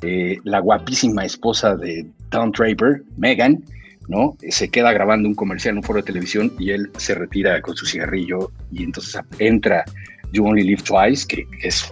[0.02, 3.62] eh, la guapísima esposa de Don Draper, Megan,
[4.08, 4.36] ¿no?
[4.48, 7.76] Se queda grabando un comercial en un foro de televisión y él se retira con
[7.76, 9.84] su cigarrillo y entonces entra
[10.32, 11.90] You Only Live Twice, que, es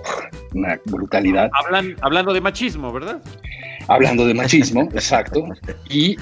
[0.52, 1.50] una brutalidad.
[1.54, 3.22] Hablan, hablando de machismo, ¿verdad?
[3.88, 5.44] Hablando de machismo, exacto.
[5.88, 6.16] Y,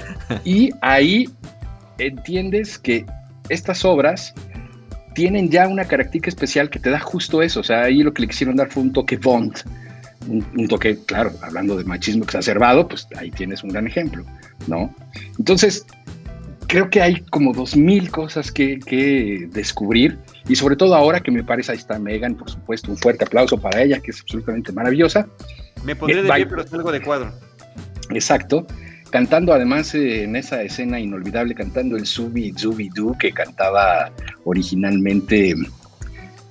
[0.45, 1.27] y ahí
[1.97, 3.05] entiendes que
[3.49, 4.33] estas obras
[5.13, 7.59] tienen ya una característica especial que te da justo eso.
[7.59, 9.57] O sea, ahí lo que le quisieron dar fue un toque Bond.
[10.27, 14.23] Un, toque, claro, hablando de machismo exacerbado, pues ahí tienes un gran ejemplo.
[14.67, 14.93] ¿no?
[15.39, 15.85] Entonces,
[16.67, 20.17] creo que hay como dos mil cosas que, que, descubrir
[20.47, 23.57] y sobre todo ahora que me parece, ahí está Megan, por supuesto, un fuerte aplauso
[23.57, 25.27] para ella, que es absolutamente maravillosa.
[25.83, 27.31] Me pondré de pie, pero algo de cuadro.
[28.11, 28.65] Exacto.
[29.09, 34.09] Cantando además eh, en esa escena inolvidable, cantando el Zubi Zubi Du que cantaba
[34.45, 35.53] originalmente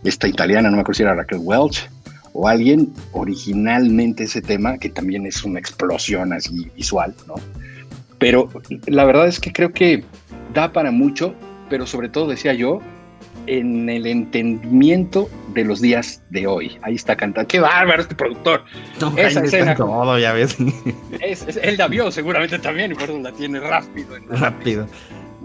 [0.05, 1.89] esta italiana, no me acuerdo si era Raquel Welch
[2.33, 7.35] o alguien, originalmente ese tema, que también es una explosión así visual, ¿no?
[8.19, 8.49] Pero
[8.87, 10.05] la verdad es que creo que
[10.53, 11.35] da para mucho,
[11.69, 12.81] pero sobre todo, decía yo,
[13.47, 16.79] en el entendimiento de los días de hoy.
[16.83, 17.49] Ahí está cantando.
[17.49, 18.65] ¡Qué bárbaro este productor!
[19.01, 19.75] No, Esa escena.
[19.75, 20.57] Todo, ya ves.
[21.21, 24.17] Es, él la vio seguramente también y por eso la tiene rápido.
[24.29, 24.87] Rápido.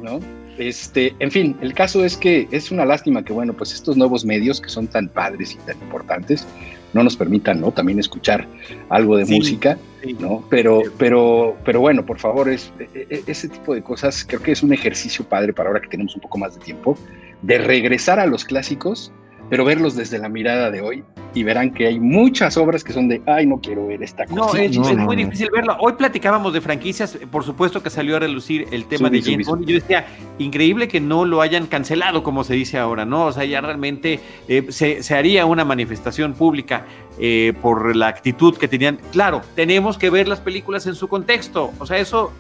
[0.02, 0.20] ¿No?
[0.58, 4.24] Este, en fin, el caso es que es una lástima que, bueno, pues estos nuevos
[4.24, 6.48] medios que son tan padres y tan importantes,
[6.96, 7.74] no nos permitan, ¿no?
[7.74, 8.48] También escuchar
[8.88, 9.78] algo de música,
[10.18, 10.46] ¿no?
[10.50, 14.54] Pero, pero, pero bueno, por favor, es, e, e, ese tipo de cosas creo que
[14.54, 16.98] es un ejercicio padre para ahora que tenemos un poco más de tiempo,
[17.42, 19.12] de regresar a los clásicos
[19.50, 23.10] pero verlos desde la mirada de hoy y verán que hay muchas obras que son
[23.10, 24.36] de, ay, no quiero ver esta cosa.
[24.36, 25.76] No, es, muy difícil verlo.
[25.80, 29.66] Hoy platicábamos de franquicias, por supuesto que salió a relucir el tema de James Bond.
[29.66, 33.26] Yo decía, increíble que no lo hayan cancelado, como se dice ahora, ¿no?
[33.26, 36.86] O sea, ya realmente eh, se, se, haría una manifestación pública
[37.20, 39.00] eh, por la actitud que tenían.
[39.12, 42.32] Claro, tenemos que ver las películas en su contexto, o sea, eso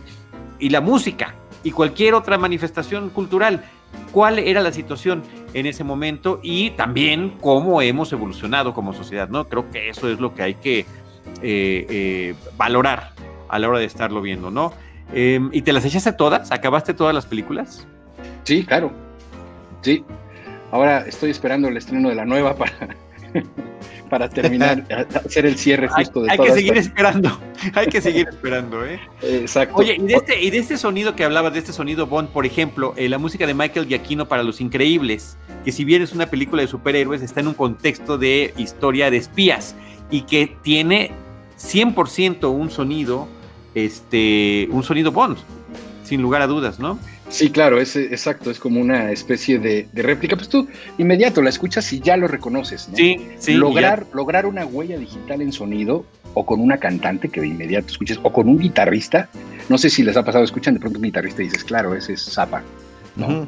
[0.58, 3.64] y la música y cualquier otra manifestación cultural
[4.12, 5.24] cuál era la situación
[5.54, 9.48] en ese momento y también cómo hemos evolucionado como sociedad, ¿no?
[9.48, 10.86] Creo que eso es lo que hay que eh,
[11.41, 13.12] eh, valorar
[13.50, 14.74] a la hora de estarlo viendo, ¿no?
[15.14, 16.52] Em, ¿Y te las echaste todas?
[16.52, 17.88] ¿Acabaste todas las películas?
[18.43, 18.91] Sí, claro.
[19.82, 20.04] Sí.
[20.72, 22.96] Ahora estoy esperando el estreno de la nueva para,
[24.10, 24.86] para terminar,
[25.26, 27.39] hacer el cierre justo de Hay que seguir esperando,
[27.74, 28.99] hay que seguir esperando, ¿eh?
[29.22, 29.76] Exacto.
[29.78, 32.45] Oye, y de, este, y de este sonido que hablabas, de este sonido Bond, por
[32.45, 36.28] ejemplo, eh, la música de Michael Giacchino para Los Increíbles, que si bien es una
[36.28, 39.76] película de superhéroes, está en un contexto de historia de espías
[40.12, 41.12] y que tiene
[41.58, 43.28] 100% un sonido,
[43.74, 45.38] este, un sonido Bond,
[46.03, 46.99] sin lugar a dudas, ¿no?
[47.36, 50.38] Sí, claro, es exacto, es como una especie de, réplica.
[50.38, 52.95] Pues tú inmediato la escuchas y ya lo reconoces, ¿no?
[52.95, 53.55] Sí, sí.
[53.55, 58.21] Lograr, lograr una huella digital en sonido o con una cantante que de inmediato escuches
[58.23, 59.27] o con un guitarrista.
[59.67, 62.13] No sé si les ha pasado, escuchan de pronto un guitarrista y dices, claro, ese
[62.13, 62.63] es Zappa,
[63.17, 63.45] ¿no?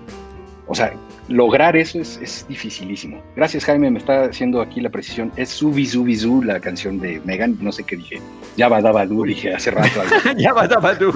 [0.67, 0.91] O sea,
[1.28, 3.21] lograr eso es, es, dificilísimo.
[3.36, 5.32] Gracias, Jaime, me está haciendo aquí la precisión.
[5.36, 8.21] Es Subi Subi Zu, la canción de Megan, no sé qué dije.
[8.55, 10.01] Ya va daba du, dije hace rato.
[10.38, 11.11] ya va daba du.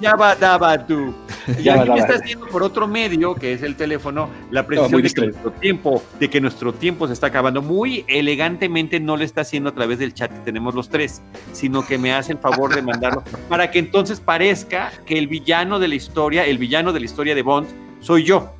[0.00, 1.14] ya va daba du.
[1.62, 5.10] Y aquí me está haciendo por otro medio, que es el teléfono, la precisión de
[5.10, 7.62] que nuestro tiempo, de que nuestro tiempo se está acabando.
[7.62, 11.86] Muy elegantemente no lo está haciendo a través del chat que tenemos los tres, sino
[11.86, 15.88] que me hace el favor de mandarlo para que entonces parezca que el villano de
[15.88, 17.68] la historia, el villano de la historia de Bond,
[18.00, 18.52] soy yo.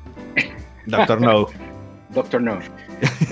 [0.85, 1.47] Doctor No.
[2.09, 2.59] Doctor No.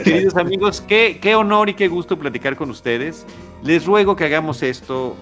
[0.04, 3.26] Queridos amigos, qué, qué honor y qué gusto platicar con ustedes.
[3.62, 5.16] Les ruego que hagamos esto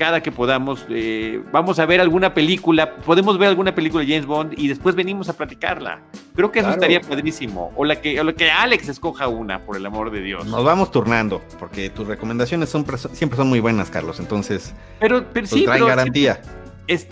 [0.00, 0.86] cada que podamos.
[0.88, 4.94] Eh, vamos a ver alguna película, podemos ver alguna película de James Bond y después
[4.94, 6.00] venimos a platicarla.
[6.34, 7.70] Creo que eso estaría padrísimo.
[7.76, 10.46] O la que, o la que Alex escoja una, por el amor de Dios.
[10.46, 14.20] Nos vamos turnando, porque tus recomendaciones son, siempre son muy buenas, Carlos.
[14.20, 16.40] Entonces, pero, pero pues sí, traen garantía.
[16.86, 17.06] Es,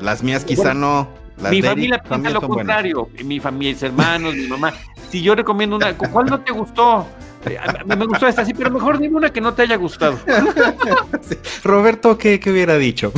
[0.00, 1.08] Las mías quizá no.
[1.40, 2.56] Las mi familia Eric piensa lo buenas.
[2.56, 3.08] contrario.
[3.24, 4.72] Mi familia, mis hermanos, mi mamá.
[5.10, 7.06] Si yo recomiendo una, ¿cuál no te gustó?
[7.44, 10.18] Eh, a- Me gustó esta, sí, pero mejor dime una que no te haya gustado.
[11.20, 11.36] Sí.
[11.64, 13.12] Roberto, ¿qué, qué hubiera dicho?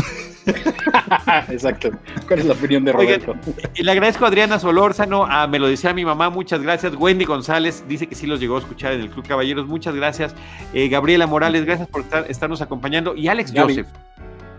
[1.51, 1.91] Exacto.
[2.27, 3.53] ¿Cuál es la opinión de Oigan, Roberto?
[3.75, 6.95] Y le agradezco a Adriana Solórzano, a me lo decía mi mamá, muchas gracias.
[6.97, 10.35] Wendy González dice que sí los llegó a escuchar en el Club Caballeros, muchas gracias.
[10.73, 13.15] Eh, Gabriela Morales, gracias por estar, estarnos acompañando.
[13.15, 13.75] Y Alex Gaby.
[13.75, 13.89] Joseph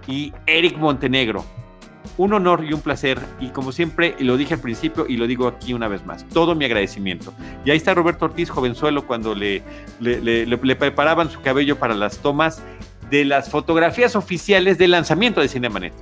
[0.07, 1.43] y Eric Montenegro.
[2.17, 3.19] Un honor y un placer.
[3.39, 6.55] Y como siempre, lo dije al principio y lo digo aquí una vez más, todo
[6.55, 7.33] mi agradecimiento.
[7.65, 9.61] Y ahí está Roberto Ortiz, jovenzuelo, cuando le,
[9.99, 12.61] le, le- le- le preparaban su cabello para las tomas
[13.09, 15.93] de las fotografías oficiales del lanzamiento de Cinemanet.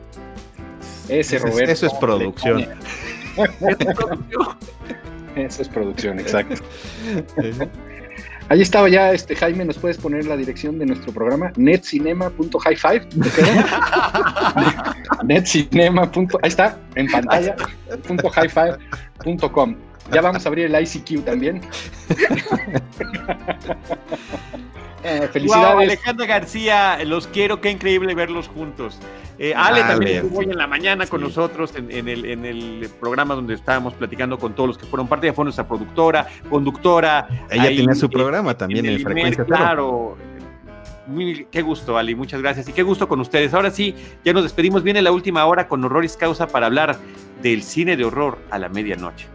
[1.08, 1.72] Ese Eso es- Roberto.
[1.72, 2.66] eso es producción.
[5.36, 6.56] Eso es producción, exacto.
[8.50, 11.52] Ahí estaba ya, este Jaime, ¿nos puedes poner la dirección de nuestro programa?
[11.58, 13.08] netcinema.highfive.
[15.26, 16.04] netcinema.
[16.41, 17.56] Ahí está, en pantalla.
[19.22, 19.52] punto.
[20.14, 21.62] Ya vamos a abrir el ICQ también.
[25.08, 25.89] Eh, Wow, felicidades.
[25.89, 28.99] Alejandra García, los quiero, qué increíble verlos juntos.
[29.39, 31.28] Eh, Ale Ale, también estuvo hoy en la mañana con sí.
[31.28, 35.08] nosotros en, en el, en el programa donde estábamos platicando con todos los que fueron
[35.08, 35.28] parte.
[35.28, 37.28] Ella fue nuestra productora, conductora.
[37.49, 39.45] Ella ahí, tenía su eh, programa también en, el Frecuencia.
[39.45, 40.18] Claro.
[41.05, 42.68] Muy- qué gusto, Ali, muchas gracias.
[42.68, 43.53] Y qué gusto con ustedes.
[43.53, 43.95] Ahora sí,
[44.26, 44.84] ya nos despedimos.
[44.84, 46.97] Viene la última hora con Horroris Causa para hablar
[47.41, 49.28] del cine de horror a la medianoche.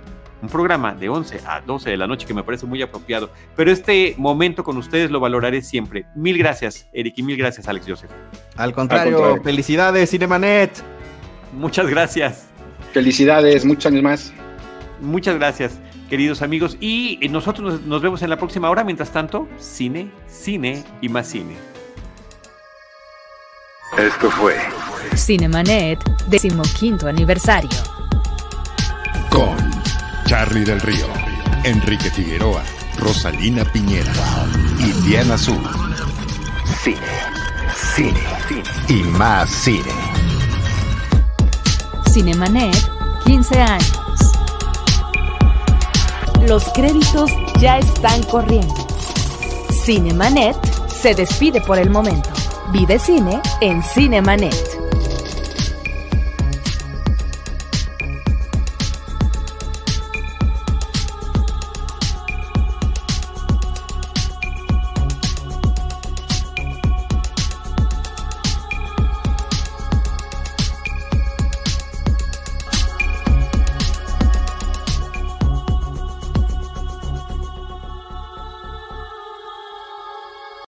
[0.42, 3.30] Un programa de 11 a 12 de la noche que me parece muy apropiado.
[3.56, 6.04] Pero este momento con ustedes lo valoraré siempre.
[6.16, 8.10] Mil gracias, Eric, y mil gracias, Alex Joseph.
[8.56, 9.42] Al contrario, Al contrario.
[9.44, 10.82] felicidades, Cinemanet.
[11.52, 12.48] Muchas gracias.
[12.92, 14.32] Felicidades, muchos años más.
[15.00, 15.78] Muchas gracias,
[16.10, 16.76] queridos amigos.
[16.80, 18.82] Y nosotros nos, nos vemos en la próxima hora.
[18.84, 21.54] Mientras tanto, cine, cine y más cine.
[23.98, 24.56] Esto fue
[25.14, 27.68] Cinemanet, decimoquinto aniversario.
[29.30, 29.81] con
[30.32, 31.08] Charlie del Río,
[31.62, 32.62] Enrique Figueroa,
[32.96, 34.14] Rosalina Piñera
[34.78, 35.60] y Diana Azul.
[36.82, 36.96] Cine,
[37.94, 38.18] cine,
[38.48, 39.92] cine y más cine.
[42.10, 42.74] Cinemanet,
[43.26, 43.92] 15 años.
[46.48, 47.30] Los créditos
[47.60, 48.74] ya están corriendo.
[49.84, 50.56] Cinemanet
[50.88, 52.30] se despide por el momento.
[52.72, 54.81] Vive cine en Cinemanet.